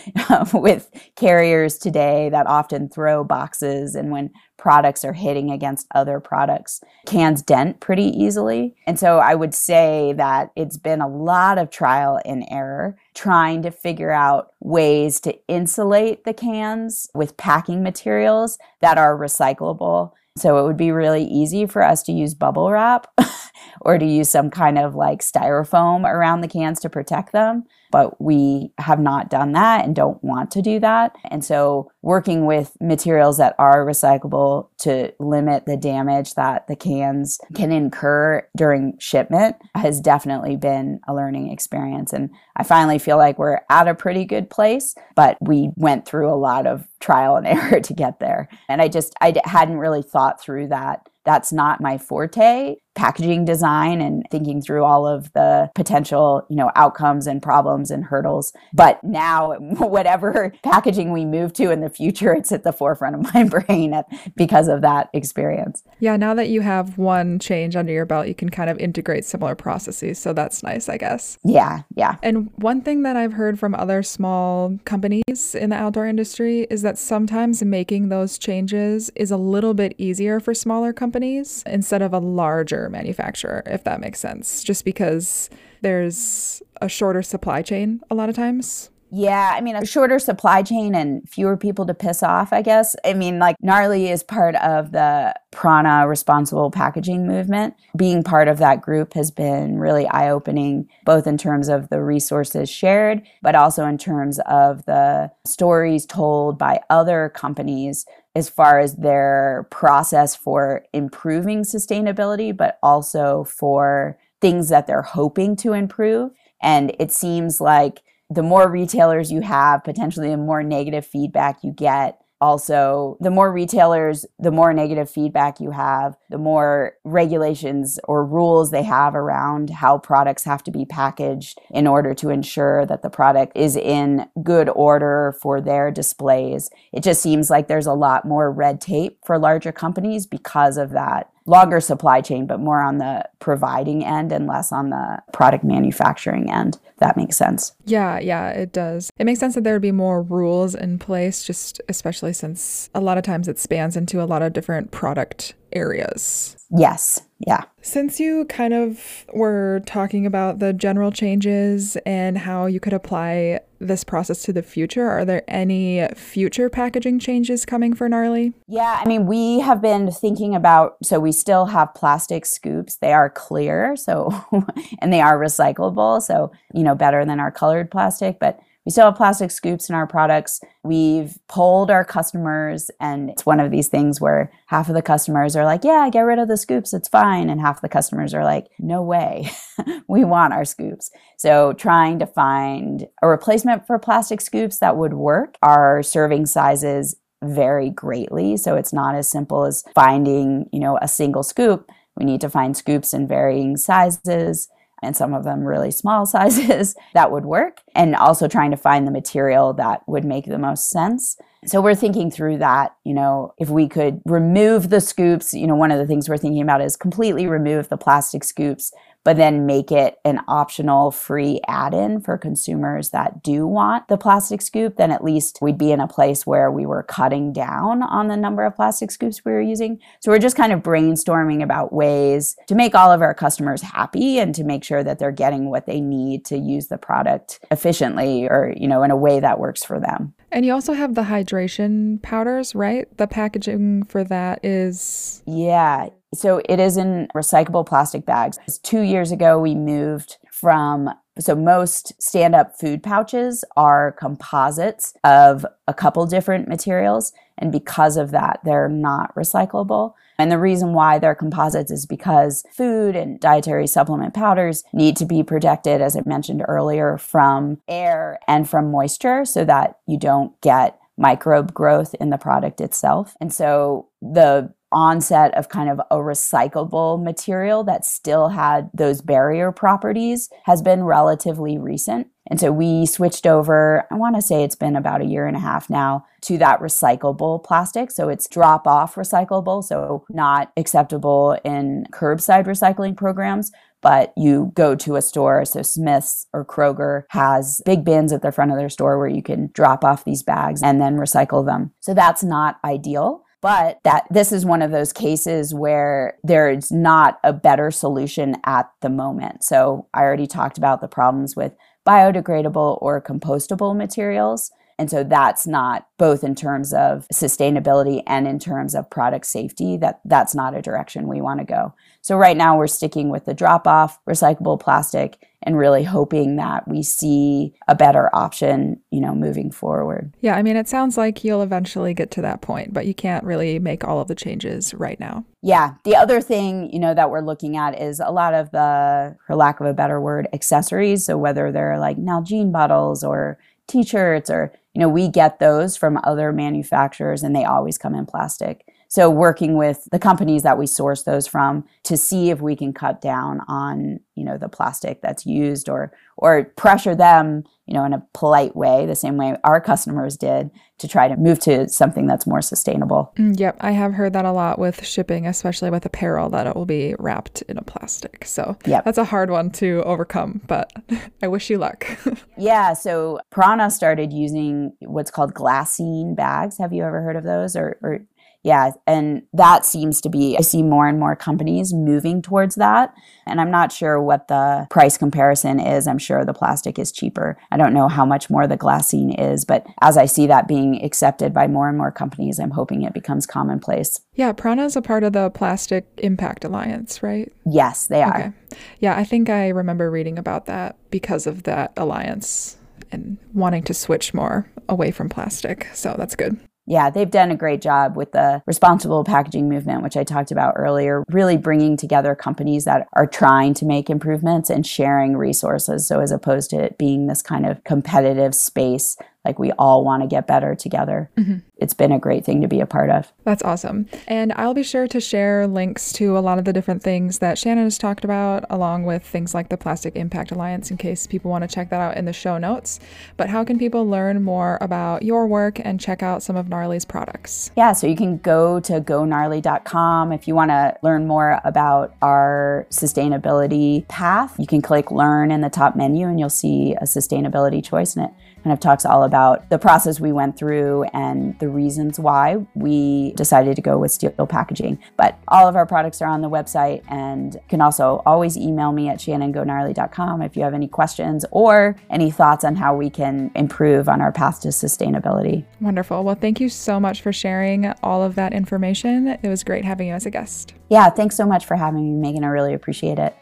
with 0.53 0.89
carriers 1.15 1.77
today 1.77 2.29
that 2.29 2.47
often 2.47 2.87
throw 2.87 3.25
boxes 3.25 3.93
and 3.93 4.09
when 4.09 4.31
products 4.55 5.03
are 5.03 5.13
hitting 5.13 5.51
against 5.51 5.85
other 5.93 6.21
products, 6.21 6.81
cans 7.05 7.41
dent 7.41 7.81
pretty 7.81 8.05
easily. 8.05 8.73
And 8.87 8.97
so 8.97 9.19
I 9.19 9.35
would 9.35 9.53
say 9.53 10.13
that 10.13 10.51
it's 10.55 10.77
been 10.77 11.01
a 11.01 11.09
lot 11.09 11.57
of 11.57 11.69
trial 11.69 12.21
and 12.23 12.45
error 12.49 12.97
trying 13.13 13.61
to 13.63 13.71
figure 13.71 14.11
out 14.11 14.53
ways 14.61 15.19
to 15.21 15.37
insulate 15.47 16.23
the 16.23 16.33
cans 16.33 17.09
with 17.13 17.37
packing 17.37 17.83
materials 17.83 18.57
that 18.79 18.97
are 18.97 19.17
recyclable 19.17 20.13
so 20.39 20.57
it 20.57 20.63
would 20.63 20.77
be 20.77 20.91
really 20.91 21.23
easy 21.23 21.65
for 21.65 21.83
us 21.83 22.03
to 22.03 22.11
use 22.11 22.33
bubble 22.33 22.71
wrap 22.71 23.07
or 23.81 23.97
to 23.97 24.05
use 24.05 24.29
some 24.29 24.49
kind 24.49 24.77
of 24.77 24.95
like 24.95 25.19
styrofoam 25.19 26.03
around 26.03 26.41
the 26.41 26.47
cans 26.47 26.79
to 26.79 26.89
protect 26.89 27.31
them 27.31 27.63
but 27.91 28.21
we 28.21 28.71
have 28.77 28.99
not 28.99 29.29
done 29.29 29.53
that 29.53 29.85
and 29.85 29.95
don't 29.95 30.23
want 30.23 30.51
to 30.51 30.61
do 30.61 30.79
that. 30.79 31.15
And 31.25 31.43
so, 31.43 31.91
working 32.01 32.45
with 32.45 32.75
materials 32.79 33.37
that 33.37 33.55
are 33.59 33.85
recyclable 33.85 34.69
to 34.79 35.13
limit 35.19 35.65
the 35.65 35.77
damage 35.77 36.35
that 36.35 36.67
the 36.67 36.75
cans 36.75 37.39
can 37.53 37.71
incur 37.71 38.47
during 38.55 38.97
shipment 38.99 39.55
has 39.75 39.99
definitely 39.99 40.55
been 40.55 40.99
a 41.07 41.13
learning 41.13 41.51
experience. 41.51 42.13
And 42.13 42.29
I 42.55 42.63
finally 42.63 42.99
feel 42.99 43.17
like 43.17 43.37
we're 43.37 43.59
at 43.69 43.87
a 43.87 43.95
pretty 43.95 44.25
good 44.25 44.49
place, 44.49 44.95
but 45.15 45.37
we 45.41 45.71
went 45.75 46.05
through 46.05 46.29
a 46.29 46.35
lot 46.35 46.65
of 46.65 46.87
trial 46.99 47.35
and 47.35 47.47
error 47.47 47.79
to 47.79 47.93
get 47.93 48.19
there. 48.19 48.49
And 48.67 48.81
I 48.81 48.87
just, 48.87 49.13
I 49.21 49.33
hadn't 49.45 49.77
really 49.77 50.01
thought 50.01 50.41
through 50.41 50.69
that 50.69 51.07
that's 51.27 51.51
not 51.51 51.81
my 51.81 51.97
forte 51.97 52.77
packaging 52.97 53.45
design 53.45 54.01
and 54.01 54.25
thinking 54.31 54.61
through 54.61 54.83
all 54.83 55.07
of 55.07 55.31
the 55.33 55.69
potential 55.75 56.45
you 56.49 56.55
know 56.55 56.71
outcomes 56.75 57.27
and 57.27 57.41
problems 57.41 57.91
and 57.91 58.03
hurdles. 58.03 58.53
But 58.73 59.03
now 59.03 59.53
whatever 59.77 60.53
packaging 60.63 61.11
we 61.11 61.25
move 61.25 61.53
to 61.53 61.71
in 61.71 61.81
the 61.81 61.89
future 61.89 62.33
it's 62.33 62.51
at 62.51 62.63
the 62.63 62.73
forefront 62.73 63.15
of 63.15 63.33
my 63.33 63.43
brain 63.59 63.93
because 64.35 64.67
of 64.67 64.81
that 64.81 65.09
experience. 65.13 65.83
Yeah 65.99 66.17
now 66.17 66.33
that 66.33 66.49
you 66.49 66.61
have 66.61 66.97
one 66.97 67.39
change 67.39 67.75
under 67.75 67.91
your 67.91 68.05
belt 68.05 68.27
you 68.27 68.35
can 68.35 68.49
kind 68.49 68.69
of 68.69 68.77
integrate 68.79 69.25
similar 69.25 69.55
processes. 69.55 70.19
So 70.19 70.33
that's 70.33 70.63
nice 70.63 70.89
i 70.89 70.97
guess. 70.97 71.37
Yeah 71.43 71.83
yeah. 71.95 72.17
And 72.23 72.51
one 72.55 72.81
thing 72.81 73.03
that 73.03 73.15
i've 73.15 73.33
heard 73.33 73.59
from 73.59 73.75
other 73.75 74.03
small 74.03 74.77
companies 74.85 75.55
in 75.55 75.69
the 75.69 75.75
outdoor 75.75 76.05
industry 76.05 76.67
is 76.69 76.81
that 76.81 76.97
sometimes 76.97 77.63
making 77.63 78.09
those 78.09 78.37
changes 78.37 79.09
is 79.15 79.31
a 79.31 79.37
little 79.37 79.73
bit 79.73 79.93
easier 79.97 80.39
for 80.39 80.53
smaller 80.53 80.93
companies 80.93 81.07
companies 81.07 81.63
instead 81.65 82.01
of 82.01 82.13
a 82.13 82.19
larger 82.19 82.86
manufacturer, 82.89 83.63
if 83.65 83.83
that 83.83 83.99
makes 83.99 84.19
sense, 84.19 84.63
just 84.63 84.85
because 84.85 85.49
there's 85.81 86.61
a 86.81 86.89
shorter 86.89 87.21
supply 87.21 87.61
chain 87.61 88.01
a 88.09 88.15
lot 88.15 88.29
of 88.29 88.35
times. 88.35 88.89
Yeah, 89.09 89.53
I 89.55 89.61
mean, 89.61 89.77
a 89.77 89.85
shorter 89.85 90.19
supply 90.19 90.63
chain 90.63 90.93
and 90.93 91.27
fewer 91.29 91.55
people 91.55 91.85
to 91.85 91.93
piss 91.93 92.21
off, 92.21 92.51
I 92.51 92.61
guess. 92.61 92.93
I 93.05 93.13
mean, 93.13 93.39
like, 93.39 93.55
Gnarly 93.61 94.09
is 94.09 94.21
part 94.21 94.55
of 94.55 94.91
the 94.91 95.33
Prana 95.51 96.05
responsible 96.09 96.71
packaging 96.71 97.25
movement. 97.25 97.75
Being 97.95 98.21
part 98.21 98.49
of 98.49 98.57
that 98.57 98.81
group 98.81 99.13
has 99.13 99.31
been 99.31 99.79
really 99.79 100.05
eye 100.07 100.29
opening, 100.29 100.89
both 101.05 101.25
in 101.25 101.37
terms 101.37 101.69
of 101.69 101.87
the 101.87 102.03
resources 102.03 102.69
shared, 102.69 103.21
but 103.41 103.55
also 103.55 103.85
in 103.85 103.97
terms 103.97 104.39
of 104.45 104.83
the 104.85 105.31
stories 105.45 106.05
told 106.05 106.57
by 106.57 106.81
other 106.89 107.31
companies 107.33 108.05
as 108.37 108.49
far 108.49 108.79
as 108.79 108.95
their 108.97 109.67
process 109.71 110.35
for 110.35 110.85
improving 110.93 111.63
sustainability, 111.63 112.55
but 112.55 112.77
also 112.83 113.43
for 113.45 114.15
things 114.41 114.69
that 114.69 114.85
they're 114.85 115.01
hoping 115.01 115.55
to 115.55 115.73
improve. 115.73 116.31
And 116.61 116.95
it 116.99 117.11
seems 117.11 117.59
like 117.59 118.03
the 118.29 118.43
more 118.43 118.69
retailers 118.69 119.31
you 119.31 119.41
have, 119.41 119.83
potentially 119.83 120.29
the 120.29 120.37
more 120.37 120.61
negative 120.61 121.03
feedback 121.03 121.63
you 121.63 121.71
get 121.71 122.21
also 122.39 123.17
the 123.19 123.31
more 123.31 123.51
retailers 123.51 124.25
the 124.39 124.51
more 124.51 124.73
negative 124.73 125.09
feedback 125.09 125.59
you 125.59 125.71
have 125.71 126.15
the 126.29 126.37
more 126.37 126.93
regulations 127.03 127.99
or 128.03 128.25
rules 128.25 128.71
they 128.71 128.83
have 128.83 129.15
around 129.15 129.69
how 129.69 129.97
products 129.97 130.43
have 130.43 130.63
to 130.63 130.71
be 130.71 130.85
packaged 130.85 131.59
in 131.71 131.87
order 131.87 132.13
to 132.13 132.29
ensure 132.29 132.85
that 132.85 133.01
the 133.01 133.09
product 133.09 133.55
is 133.55 133.75
in 133.75 134.27
good 134.43 134.69
order 134.69 135.35
for 135.41 135.61
their 135.61 135.91
displays. 135.91 136.69
It 136.91 137.03
just 137.03 137.21
seems 137.21 137.49
like 137.49 137.67
there's 137.67 137.85
a 137.85 137.93
lot 137.93 138.25
more 138.25 138.51
red 138.51 138.81
tape 138.81 139.19
for 139.25 139.39
larger 139.39 139.71
companies 139.71 140.25
because 140.25 140.77
of 140.77 140.91
that 140.91 141.29
longer 141.47 141.79
supply 141.79 142.21
chain, 142.21 142.45
but 142.45 142.59
more 142.59 142.81
on 142.81 142.99
the 142.99 143.27
providing 143.39 144.05
end 144.05 144.31
and 144.31 144.45
less 144.45 144.71
on 144.71 144.89
the 144.89 145.23
product 145.33 145.63
manufacturing 145.63 146.51
end. 146.51 146.77
That 146.99 147.17
makes 147.17 147.37
sense. 147.37 147.73
Yeah, 147.85 148.19
yeah, 148.19 148.49
it 148.49 148.71
does. 148.73 149.09
It 149.17 149.25
makes 149.25 149.39
sense 149.39 149.55
that 149.55 149.63
there 149.63 149.73
would 149.73 149.81
be 149.81 149.91
more 149.91 150.21
rules 150.21 150.75
in 150.75 150.99
place, 150.99 151.43
just 151.43 151.81
especially 151.89 152.33
since 152.33 152.89
a 152.93 152.99
lot 152.99 153.17
of 153.17 153.23
times 153.23 153.47
it 153.47 153.57
spans 153.57 153.95
into 153.95 154.21
a 154.21 154.25
lot 154.25 154.41
of 154.41 154.53
different 154.53 154.91
product 154.91 155.53
areas. 155.71 156.57
Yes. 156.69 157.21
Yeah. 157.39 157.65
Since 157.81 158.19
you 158.19 158.45
kind 158.45 158.73
of 158.73 159.25
were 159.33 159.81
talking 159.85 160.25
about 160.25 160.59
the 160.59 160.73
general 160.73 161.11
changes 161.11 161.95
and 162.05 162.37
how 162.37 162.65
you 162.65 162.79
could 162.79 162.93
apply 162.93 163.59
this 163.79 164.03
process 164.03 164.41
to 164.43 164.53
the 164.53 164.63
future, 164.63 165.07
are 165.07 165.23
there 165.23 165.43
any 165.47 166.07
future 166.15 166.67
packaging 166.67 167.19
changes 167.19 167.63
coming 167.63 167.93
for 167.93 168.09
Gnarly? 168.09 168.53
Yeah, 168.67 168.99
I 168.99 169.07
mean, 169.07 169.27
we 169.27 169.59
have 169.59 169.81
been 169.81 170.11
thinking 170.11 170.55
about 170.55 170.97
so 171.03 171.19
we 171.19 171.31
still 171.31 171.67
have 171.67 171.93
plastic 171.93 172.45
scoops. 172.45 172.95
They 172.97 173.13
are 173.13 173.29
clear, 173.29 173.95
so 173.95 174.33
and 174.99 175.13
they 175.13 175.21
are 175.21 175.37
recyclable, 175.37 176.21
so 176.21 176.51
you 176.73 176.83
know, 176.83 176.95
better 176.95 177.23
than 177.23 177.39
our 177.39 177.51
colored 177.51 177.91
plastic, 177.91 178.39
but 178.39 178.59
we 178.87 178.91
still 178.91 179.07
have 179.07 179.15
plastic 179.15 179.51
scoops 179.51 179.89
in 179.89 179.95
our 179.95 180.07
products. 180.07 180.61
We've 180.81 181.37
polled 181.49 181.91
our 181.91 182.05
customers, 182.05 182.89
and 183.01 183.29
it's 183.29 183.45
one 183.45 183.59
of 183.59 183.69
these 183.69 183.89
things 183.89 184.21
where 184.21 184.49
half 184.67 184.87
of 184.87 184.95
the 184.95 185.01
customers 185.01 185.57
are 185.57 185.65
like, 185.65 185.83
Yeah, 185.83 186.09
get 186.09 186.21
rid 186.21 186.39
of 186.39 186.47
the 186.47 186.55
scoops, 186.55 186.93
it's 186.93 187.09
fine. 187.09 187.49
And 187.49 187.59
half 187.59 187.81
the 187.81 187.89
customers 187.89 188.33
are 188.33 188.45
like, 188.45 188.67
No 188.79 189.03
way, 189.03 189.49
we 190.07 190.23
want 190.23 190.53
our 190.53 190.63
scoops. 190.63 191.11
So, 191.35 191.73
trying 191.73 192.17
to 192.19 192.25
find 192.25 193.07
a 193.21 193.27
replacement 193.27 193.85
for 193.85 193.99
plastic 193.99 194.39
scoops 194.39 194.79
that 194.79 194.95
would 194.95 195.15
work. 195.15 195.57
Our 195.61 196.01
serving 196.01 196.45
sizes 196.45 197.17
vary 197.43 197.89
greatly. 197.89 198.55
So, 198.55 198.77
it's 198.77 198.93
not 198.93 199.15
as 199.15 199.27
simple 199.27 199.65
as 199.65 199.83
finding, 199.95 200.69
you 200.71 200.79
know, 200.79 200.97
a 201.01 201.09
single 201.09 201.43
scoop. 201.43 201.89
We 202.15 202.23
need 202.23 202.39
to 202.39 202.49
find 202.49 202.77
scoops 202.77 203.13
in 203.13 203.27
varying 203.27 203.75
sizes 203.75 204.69
and 205.01 205.15
some 205.15 205.33
of 205.33 205.43
them 205.43 205.63
really 205.63 205.91
small 205.91 206.25
sizes 206.25 206.95
that 207.13 207.31
would 207.31 207.45
work, 207.45 207.81
and 207.95 208.15
also 208.15 208.47
trying 208.47 208.71
to 208.71 208.77
find 208.77 209.07
the 209.07 209.11
material 209.11 209.73
that 209.73 210.07
would 210.07 210.25
make 210.25 210.45
the 210.45 210.57
most 210.57 210.89
sense. 210.89 211.37
So 211.65 211.81
we're 211.81 211.95
thinking 211.95 212.29
through 212.31 212.59
that, 212.59 212.95
you 213.03 213.13
know, 213.13 213.53
if 213.57 213.69
we 213.69 213.89
could 213.89 214.21
remove 214.25 214.89
the 214.89 215.01
scoops, 215.01 215.53
you 215.53 215.67
know, 215.67 215.75
one 215.75 215.91
of 215.91 215.97
the 215.97 216.05
things 216.05 216.29
we're 216.29 216.37
thinking 216.37 216.61
about 216.61 216.81
is 216.81 216.95
completely 216.95 217.47
remove 217.47 217.89
the 217.89 217.97
plastic 217.97 218.43
scoops, 218.43 218.93
but 219.27 219.35
then 219.35 219.65
make 219.65 219.91
it 219.91 220.17
an 220.23 220.39
optional 220.47 221.11
free 221.11 221.59
add 221.67 221.93
in 221.93 222.21
for 222.21 222.37
consumers 222.37 223.09
that 223.09 223.43
do 223.43 223.67
want 223.67 224.07
the 224.07 224.15
plastic 224.15 224.61
scoop, 224.61 224.95
then 224.95 225.11
at 225.11 225.21
least 225.21 225.59
we'd 225.61 225.77
be 225.77 225.91
in 225.91 225.99
a 225.99 226.07
place 226.07 226.47
where 226.47 226.71
we 226.71 226.85
were 226.85 227.03
cutting 227.03 227.51
down 227.51 228.01
on 228.03 228.29
the 228.29 228.37
number 228.37 228.63
of 228.63 228.73
plastic 228.73 229.11
scoops 229.11 229.43
we 229.43 229.51
were 229.51 229.59
using. 229.59 229.99
So 230.21 230.31
we're 230.31 230.39
just 230.39 230.55
kind 230.55 230.71
of 230.71 230.81
brainstorming 230.81 231.61
about 231.61 231.91
ways 231.91 232.55
to 232.67 232.75
make 232.75 232.95
all 232.95 233.11
of 233.11 233.21
our 233.21 233.33
customers 233.33 233.81
happy 233.81 234.39
and 234.39 234.55
to 234.55 234.63
make 234.63 234.85
sure 234.85 235.03
that 235.03 235.19
they're 235.19 235.33
getting 235.33 235.69
what 235.69 235.87
they 235.87 235.99
need 235.99 236.45
to 236.45 236.57
use 236.57 236.87
the 236.87 236.97
product 236.97 237.59
efficiently 237.69 238.45
or, 238.45 238.73
you 238.77 238.87
know, 238.87 239.03
in 239.03 239.11
a 239.11 239.17
way 239.17 239.41
that 239.41 239.59
works 239.59 239.83
for 239.83 239.99
them. 239.99 240.35
And 240.51 240.65
you 240.65 240.73
also 240.73 240.93
have 240.93 241.15
the 241.15 241.23
hydration 241.23 242.21
powders, 242.21 242.73
right? 242.73 243.05
The 243.17 243.27
packaging 243.27 244.03
for 244.03 244.23
that 244.23 244.63
is. 244.63 245.43
Yeah. 245.45 246.07
So 246.33 246.61
it 246.69 246.79
is 246.79 246.97
in 246.97 247.27
recyclable 247.35 247.85
plastic 247.85 248.25
bags. 248.25 248.57
Two 248.83 249.01
years 249.01 249.31
ago, 249.31 249.59
we 249.59 249.75
moved 249.75 250.37
from 250.51 251.09
so 251.39 251.55
most 251.55 252.13
stand 252.21 252.55
up 252.55 252.79
food 252.79 253.03
pouches 253.03 253.63
are 253.75 254.13
composites 254.13 255.13
of 255.23 255.65
a 255.87 255.93
couple 255.93 256.25
different 256.25 256.67
materials. 256.67 257.33
And 257.57 257.71
because 257.71 258.17
of 258.17 258.31
that, 258.31 258.59
they're 258.63 258.89
not 258.89 259.33
recyclable. 259.35 260.13
And 260.37 260.51
the 260.51 260.59
reason 260.59 260.93
why 260.93 261.17
they're 261.17 261.33
composites 261.33 261.89
is 261.89 262.05
because 262.05 262.63
food 262.71 263.15
and 263.15 263.39
dietary 263.39 263.87
supplement 263.87 264.33
powders 264.33 264.83
need 264.93 265.15
to 265.17 265.25
be 265.25 265.41
protected, 265.41 265.99
as 265.99 266.15
I 266.15 266.21
mentioned 266.25 266.63
earlier, 266.67 267.17
from 267.17 267.79
air 267.87 268.39
and 268.47 268.69
from 268.69 268.91
moisture 268.91 269.45
so 269.45 269.65
that 269.65 269.97
you 270.05 270.17
don't 270.17 270.59
get 270.61 270.99
microbe 271.17 271.73
growth 271.73 272.13
in 272.19 272.29
the 272.29 272.37
product 272.37 272.79
itself. 272.79 273.35
And 273.41 273.51
so 273.51 274.07
the 274.21 274.71
onset 274.91 275.53
of 275.55 275.69
kind 275.69 275.89
of 275.89 275.99
a 276.11 276.17
recyclable 276.17 277.21
material 277.21 277.83
that 277.83 278.05
still 278.05 278.49
had 278.49 278.89
those 278.93 279.21
barrier 279.21 279.71
properties 279.71 280.49
has 280.65 280.81
been 280.81 281.03
relatively 281.03 281.77
recent. 281.77 282.27
And 282.49 282.59
so 282.59 282.71
we 282.71 283.05
switched 283.05 283.45
over, 283.45 284.07
I 284.09 284.15
want 284.15 284.35
to 284.35 284.41
say 284.41 284.63
it's 284.63 284.75
been 284.75 284.95
about 284.95 285.21
a 285.21 285.25
year 285.25 285.45
and 285.45 285.57
a 285.57 285.61
half 285.61 285.89
now, 285.89 286.25
to 286.43 286.57
that 286.59 286.79
recyclable 286.79 287.61
plastic. 287.63 288.09
So 288.09 288.29
it's 288.29 288.47
drop 288.47 288.87
off 288.87 289.15
recyclable, 289.15 289.83
so 289.83 290.25
not 290.29 290.71
acceptable 290.77 291.57
in 291.65 292.05
curbside 292.11 292.65
recycling 292.65 293.17
programs. 293.17 293.71
But 294.01 294.31
you 294.37 294.71
go 294.75 294.95
to 294.95 295.15
a 295.15 295.21
store, 295.21 295.65
so 295.65 295.81
Smith's 295.81 296.45
or 296.53 296.63
Kroger 296.63 297.23
has 297.29 297.81
big 297.83 298.05
bins 298.05 298.31
at 298.31 298.43
the 298.43 298.51
front 298.51 298.71
of 298.71 298.77
their 298.77 298.89
store 298.89 299.17
where 299.17 299.27
you 299.27 299.41
can 299.41 299.71
drop 299.73 300.05
off 300.05 300.23
these 300.23 300.43
bags 300.43 300.83
and 300.83 301.01
then 301.01 301.17
recycle 301.17 301.65
them. 301.65 301.91
So 301.99 302.13
that's 302.13 302.43
not 302.43 302.77
ideal 302.85 303.43
but 303.61 303.99
that 304.03 304.25
this 304.29 304.51
is 304.51 304.65
one 304.65 304.81
of 304.81 304.91
those 304.91 305.11
cases 305.11 305.73
where 305.73 306.37
there's 306.43 306.91
not 306.91 307.39
a 307.43 307.53
better 307.53 307.91
solution 307.91 308.55
at 308.65 308.89
the 309.01 309.09
moment. 309.09 309.63
So 309.63 310.07
I 310.13 310.21
already 310.21 310.47
talked 310.47 310.77
about 310.77 311.01
the 311.01 311.07
problems 311.07 311.55
with 311.55 311.73
biodegradable 312.07 313.01
or 313.01 313.21
compostable 313.21 313.95
materials. 313.95 314.71
And 314.99 315.11
so 315.11 315.23
that's 315.23 315.67
not 315.67 316.07
both 316.17 316.43
in 316.43 316.55
terms 316.55 316.93
of 316.93 317.27
sustainability 317.31 318.23
and 318.25 318.47
in 318.47 318.57
terms 318.57 318.95
of 318.95 319.09
product 319.09 319.45
safety 319.45 319.97
that 319.97 320.21
that's 320.25 320.55
not 320.55 320.75
a 320.75 320.81
direction 320.81 321.27
we 321.27 321.41
want 321.41 321.59
to 321.59 321.65
go. 321.65 321.93
So 322.21 322.35
right 322.35 322.57
now 322.57 322.77
we're 322.77 322.87
sticking 322.87 323.29
with 323.29 323.45
the 323.45 323.53
drop 323.53 323.85
off 323.85 324.19
recyclable 324.25 324.79
plastic 324.79 325.37
and 325.63 325.77
really 325.77 326.03
hoping 326.03 326.55
that 326.57 326.87
we 326.87 327.01
see 327.03 327.73
a 327.87 327.95
better 327.95 328.29
option, 328.33 329.01
you 329.11 329.19
know, 329.19 329.33
moving 329.33 329.71
forward. 329.71 330.33
Yeah, 330.41 330.55
I 330.55 330.61
mean 330.61 330.77
it 330.77 330.87
sounds 330.87 331.17
like 331.17 331.43
you'll 331.43 331.61
eventually 331.61 332.13
get 332.13 332.31
to 332.31 332.41
that 332.41 332.61
point, 332.61 332.93
but 332.93 333.05
you 333.05 333.13
can't 333.13 333.43
really 333.43 333.79
make 333.79 334.03
all 334.03 334.21
of 334.21 334.27
the 334.27 334.35
changes 334.35 334.93
right 334.93 335.19
now. 335.19 335.45
Yeah, 335.61 335.95
the 336.03 336.15
other 336.15 336.41
thing, 336.41 336.91
you 336.93 336.99
know, 336.99 337.13
that 337.13 337.31
we're 337.31 337.41
looking 337.41 337.75
at 337.75 337.99
is 337.99 338.19
a 338.19 338.31
lot 338.31 338.53
of 338.53 338.71
the 338.71 339.35
for 339.45 339.55
lack 339.55 339.79
of 339.79 339.87
a 339.87 339.93
better 339.93 340.21
word, 340.21 340.47
accessories, 340.53 341.25
so 341.25 341.37
whether 341.37 341.71
they're 341.71 341.99
like 341.99 342.17
Nalgene 342.17 342.71
bottles 342.71 343.23
or 343.23 343.57
t-shirts 343.87 344.49
or 344.49 344.73
you 344.93 345.01
know, 345.01 345.09
we 345.09 345.27
get 345.27 345.59
those 345.59 345.95
from 345.95 346.19
other 346.23 346.51
manufacturers 346.51 347.43
and 347.43 347.55
they 347.55 347.63
always 347.63 347.99
come 347.99 348.15
in 348.15 348.25
plastic. 348.25 348.91
So 349.09 349.29
working 349.29 349.77
with 349.77 350.07
the 350.11 350.19
companies 350.19 350.63
that 350.63 350.77
we 350.77 350.87
source 350.87 351.23
those 351.23 351.47
from 351.47 351.85
to 352.03 352.17
see 352.17 352.49
if 352.49 352.61
we 352.61 352.75
can 352.75 352.93
cut 352.93 353.21
down 353.21 353.61
on, 353.67 354.19
you 354.35 354.43
know, 354.43 354.57
the 354.57 354.69
plastic 354.69 355.21
that's 355.21 355.45
used 355.45 355.89
or 355.89 356.11
or 356.37 356.65
pressure 356.75 357.15
them, 357.15 357.63
you 357.87 357.93
know, 357.93 358.05
in 358.05 358.13
a 358.13 358.23
polite 358.33 358.75
way, 358.75 359.05
the 359.07 359.15
same 359.15 359.37
way 359.37 359.55
our 359.63 359.81
customers 359.81 360.37
did 360.37 360.69
to 360.99 361.07
try 361.07 361.27
to 361.27 361.35
move 361.35 361.59
to 361.59 361.89
something 361.89 362.27
that's 362.27 362.45
more 362.45 362.61
sustainable. 362.61 363.33
Mm, 363.37 363.59
yep, 363.59 363.75
I 363.79 363.91
have 363.91 364.13
heard 364.13 364.33
that 364.33 364.45
a 364.45 364.51
lot 364.51 364.77
with 364.77 365.05
shipping, 365.05 365.47
especially 365.47 365.89
with 365.89 366.05
apparel 366.05 366.49
that 366.49 366.67
it 366.67 366.75
will 366.75 366.85
be 366.85 367.15
wrapped 367.17 367.63
in 367.63 367.77
a 367.77 367.81
plastic. 367.81 368.45
So, 368.45 368.77
yep. 368.85 369.03
that's 369.03 369.17
a 369.17 369.25
hard 369.25 369.49
one 369.49 369.71
to 369.71 370.03
overcome, 370.03 370.61
but 370.67 370.91
I 371.41 371.47
wish 371.47 371.69
you 371.69 371.77
luck. 371.77 372.05
yeah, 372.57 372.93
so 372.93 373.39
Prana 373.49 373.89
started 373.89 374.31
using 374.31 374.93
what's 374.99 375.31
called 375.31 375.53
glassine 375.53 376.35
bags. 376.35 376.77
Have 376.77 376.93
you 376.93 377.03
ever 377.03 377.21
heard 377.21 377.35
of 377.35 377.43
those 377.43 377.75
or, 377.75 377.97
or 378.01 378.19
yeah, 378.63 378.91
and 379.05 379.43
that 379.53 379.85
seems 379.85 380.19
to 380.21 380.29
be, 380.29 380.57
I 380.57 380.61
see 380.61 380.83
more 380.83 381.07
and 381.07 381.19
more 381.19 381.35
companies 381.37 381.93
moving 381.93 382.41
towards 382.41 382.75
that. 382.75 383.13
And 383.45 383.61
I'm 383.61 383.71
not 383.71 383.93
sure 383.93 384.21
what 384.21 384.49
the 384.49 384.87
price 384.89 385.17
comparison 385.17 385.79
is. 385.79 386.05
I'm 386.05 386.17
sure 386.17 386.43
the 386.43 386.53
plastic 386.53 386.99
is 386.99 387.11
cheaper. 387.11 387.57
I 387.71 387.77
don't 387.77 387.93
know 387.93 388.09
how 388.09 388.25
much 388.25 388.49
more 388.49 388.67
the 388.67 388.77
glassine 388.77 389.33
is, 389.39 389.63
but 389.63 389.87
as 390.01 390.17
I 390.17 390.25
see 390.25 390.47
that 390.47 390.67
being 390.67 391.01
accepted 391.03 391.53
by 391.53 391.67
more 391.67 391.87
and 391.87 391.97
more 391.97 392.11
companies, 392.11 392.59
I'm 392.59 392.71
hoping 392.71 393.03
it 393.03 393.13
becomes 393.13 393.45
commonplace. 393.45 394.19
Yeah, 394.33 394.51
Prana 394.51 394.83
is 394.83 394.97
a 394.97 395.01
part 395.01 395.23
of 395.23 395.31
the 395.31 395.49
Plastic 395.49 396.05
Impact 396.17 396.65
Alliance, 396.65 397.23
right? 397.23 397.49
Yes, 397.65 398.07
they 398.07 398.21
are. 398.21 398.37
Okay. 398.37 398.51
Yeah, 398.99 399.15
I 399.15 399.23
think 399.23 399.49
I 399.49 399.69
remember 399.69 400.11
reading 400.11 400.37
about 400.37 400.65
that 400.65 400.97
because 401.09 401.47
of 401.47 401.63
that 401.63 401.93
alliance 401.95 402.75
and 403.13 403.37
wanting 403.53 403.83
to 403.83 403.93
switch 403.93 404.33
more 404.33 404.69
away 404.89 405.11
from 405.11 405.29
plastic. 405.29 405.87
So 405.93 406.15
that's 406.17 406.35
good 406.35 406.59
yeah, 406.87 407.09
they've 407.09 407.29
done 407.29 407.51
a 407.51 407.55
great 407.55 407.81
job 407.81 408.15
with 408.15 408.31
the 408.31 408.63
responsible 408.65 409.25
packaging 409.25 409.67
movement, 409.67 410.03
which 410.03 410.15
I 410.15 410.23
talked 410.23 410.51
about 410.51 410.75
earlier, 410.77 411.23
really 411.29 411.57
bringing 411.57 411.97
together 411.97 412.33
companies 412.33 412.85
that 412.85 413.07
are 413.13 413.27
trying 413.27 413.73
to 413.75 413.85
make 413.85 414.09
improvements 414.09 414.69
and 414.69 414.87
sharing 414.87 415.35
resources. 415.35 416.07
So, 416.07 416.21
as 416.21 416.31
opposed 416.31 416.69
to 416.69 416.77
it 416.77 416.97
being 416.97 417.27
this 417.27 417.41
kind 417.41 417.65
of 417.65 417.83
competitive 417.83 418.55
space 418.55 419.17
like 419.43 419.59
we 419.59 419.71
all 419.73 420.03
want 420.03 420.23
to 420.23 420.27
get 420.27 420.45
better 420.47 420.75
together. 420.75 421.29
Mm-hmm. 421.37 421.57
It's 421.77 421.93
been 421.93 422.11
a 422.11 422.19
great 422.19 422.45
thing 422.45 422.61
to 422.61 422.67
be 422.67 422.79
a 422.79 422.85
part 422.85 423.09
of. 423.09 423.31
That's 423.43 423.63
awesome. 423.63 424.07
And 424.27 424.51
I'll 424.53 424.73
be 424.73 424.83
sure 424.83 425.07
to 425.07 425.19
share 425.19 425.67
links 425.67 426.11
to 426.13 426.37
a 426.37 426.39
lot 426.39 426.57
of 426.59 426.65
the 426.65 426.73
different 426.73 427.03
things 427.03 427.39
that 427.39 427.57
Shannon 427.57 427.83
has 427.83 427.97
talked 427.97 428.23
about, 428.23 428.65
along 428.69 429.05
with 429.05 429.23
things 429.23 429.53
like 429.53 429.69
the 429.69 429.77
Plastic 429.77 430.15
Impact 430.15 430.51
Alliance, 430.51 430.91
in 430.91 430.97
case 430.97 431.27
people 431.27 431.51
want 431.51 431.67
to 431.67 431.73
check 431.73 431.89
that 431.89 432.01
out 432.01 432.17
in 432.17 432.25
the 432.25 432.33
show 432.33 432.57
notes. 432.57 432.99
But 433.35 433.49
how 433.49 433.63
can 433.63 433.77
people 433.77 434.07
learn 434.07 434.43
more 434.43 434.77
about 434.81 435.23
your 435.23 435.47
work 435.47 435.79
and 435.83 435.99
check 435.99 436.23
out 436.23 436.43
some 436.43 436.55
of 436.55 436.69
Gnarly's 436.69 437.05
products? 437.05 437.71
Yeah, 437.75 437.93
so 437.93 438.07
you 438.07 438.15
can 438.15 438.37
go 438.37 438.79
to 438.81 438.99
gognarly.com 438.99 440.31
if 440.31 440.47
you 440.47 440.55
want 440.55 440.71
to 440.71 440.97
learn 441.03 441.27
more 441.27 441.61
about 441.63 442.15
our 442.21 442.87
sustainability 442.89 444.07
path. 444.07 444.55
You 444.59 444.67
can 444.67 444.81
click 444.81 445.11
learn 445.11 445.51
in 445.51 445.61
the 445.61 445.69
top 445.69 445.95
menu 445.95 446.27
and 446.27 446.39
you'll 446.39 446.49
see 446.49 446.95
a 446.95 447.03
sustainability 447.03 447.83
choice 447.83 448.15
in 448.15 448.23
it 448.23 448.31
kind 448.67 448.73
of 448.73 448.81
talks 448.81 449.05
all 449.05 449.23
about 449.23 449.69
the 449.69 449.79
process 449.79 450.19
we 450.19 450.33
went 450.33 450.57
through 450.57 451.03
and 451.13 451.57
the 451.67 451.73
reasons 451.73 452.17
why 452.17 452.65
we 452.75 453.33
decided 453.33 453.75
to 453.75 453.81
go 453.81 453.97
with 453.97 454.09
steel 454.09 454.31
packaging. 454.47 454.97
But 455.17 455.37
all 455.49 455.67
of 455.67 455.75
our 455.75 455.85
products 455.85 456.21
are 456.21 456.29
on 456.29 456.41
the 456.41 456.49
website 456.49 457.03
and 457.09 457.55
you 457.55 457.61
can 457.67 457.81
also 457.81 458.21
always 458.25 458.55
email 458.55 458.93
me 458.93 459.09
at 459.09 459.19
shannongonarly.com 459.19 460.41
if 460.41 460.55
you 460.55 460.63
have 460.63 460.73
any 460.73 460.87
questions 460.87 461.43
or 461.51 461.97
any 462.09 462.31
thoughts 462.31 462.63
on 462.63 462.77
how 462.77 462.95
we 462.95 463.09
can 463.09 463.51
improve 463.55 464.07
on 464.07 464.21
our 464.21 464.31
path 464.31 464.61
to 464.61 464.69
sustainability. 464.69 465.65
Wonderful. 465.81 466.23
Well, 466.23 466.35
thank 466.35 466.61
you 466.61 466.69
so 466.69 467.01
much 467.01 467.21
for 467.21 467.33
sharing 467.33 467.91
all 468.01 468.23
of 468.23 468.35
that 468.35 468.53
information. 468.53 469.27
It 469.27 469.49
was 469.49 469.65
great 469.65 469.83
having 469.83 470.07
you 470.07 470.13
as 470.13 470.25
a 470.25 470.29
guest. 470.29 470.73
Yeah, 470.89 471.09
thanks 471.09 471.35
so 471.35 471.45
much 471.45 471.65
for 471.65 471.75
having 471.75 472.03
me, 472.03 472.21
Megan. 472.21 472.45
I 472.45 472.47
really 472.47 472.73
appreciate 472.73 473.19
it. 473.19 473.35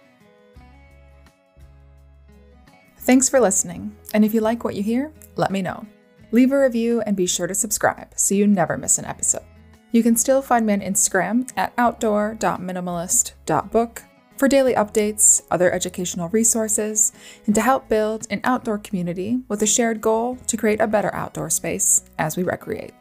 Thanks 2.98 3.30
for 3.30 3.40
listening, 3.40 3.96
and 4.16 4.26
if 4.26 4.34
you 4.34 4.42
like 4.42 4.64
what 4.64 4.74
you 4.74 4.82
hear, 4.82 5.12
let 5.36 5.52
me 5.52 5.62
know. 5.62 5.86
Leave 6.36 6.52
a 6.52 6.60
review 6.60 7.02
and 7.06 7.15
be 7.15 7.26
sure 7.26 7.48
to 7.48 7.56
subscribe 7.56 8.10
so 8.17 8.36
you 8.36 8.45
never 8.45 8.78
miss 8.78 8.98
an 8.98 9.06
episode. 9.06 9.45
You 9.93 10.04
can 10.04 10.17
still 10.17 10.41
find 10.41 10.65
me 10.65 10.74
on 10.74 10.82
Instagram 10.82 11.50
at 11.56 11.71
outdoor.minimalist.book 11.78 14.04
for 14.36 14.50
daily 14.50 14.74
updates, 14.74 15.43
other 15.50 15.71
educational 15.71 16.28
resources, 16.28 17.13
and 17.45 17.56
to 17.56 17.62
help 17.62 17.88
build 17.88 18.28
an 18.30 18.41
outdoor 18.43 18.80
community 18.80 19.43
with 19.48 19.63
a 19.63 19.65
shared 19.65 20.02
goal 20.02 20.36
to 20.48 20.58
create 20.58 20.82
a 20.82 20.88
better 20.88 21.15
outdoor 21.15 21.50
space 21.50 22.04
as 22.19 22.36
we 22.36 22.43
recreate. 22.43 22.93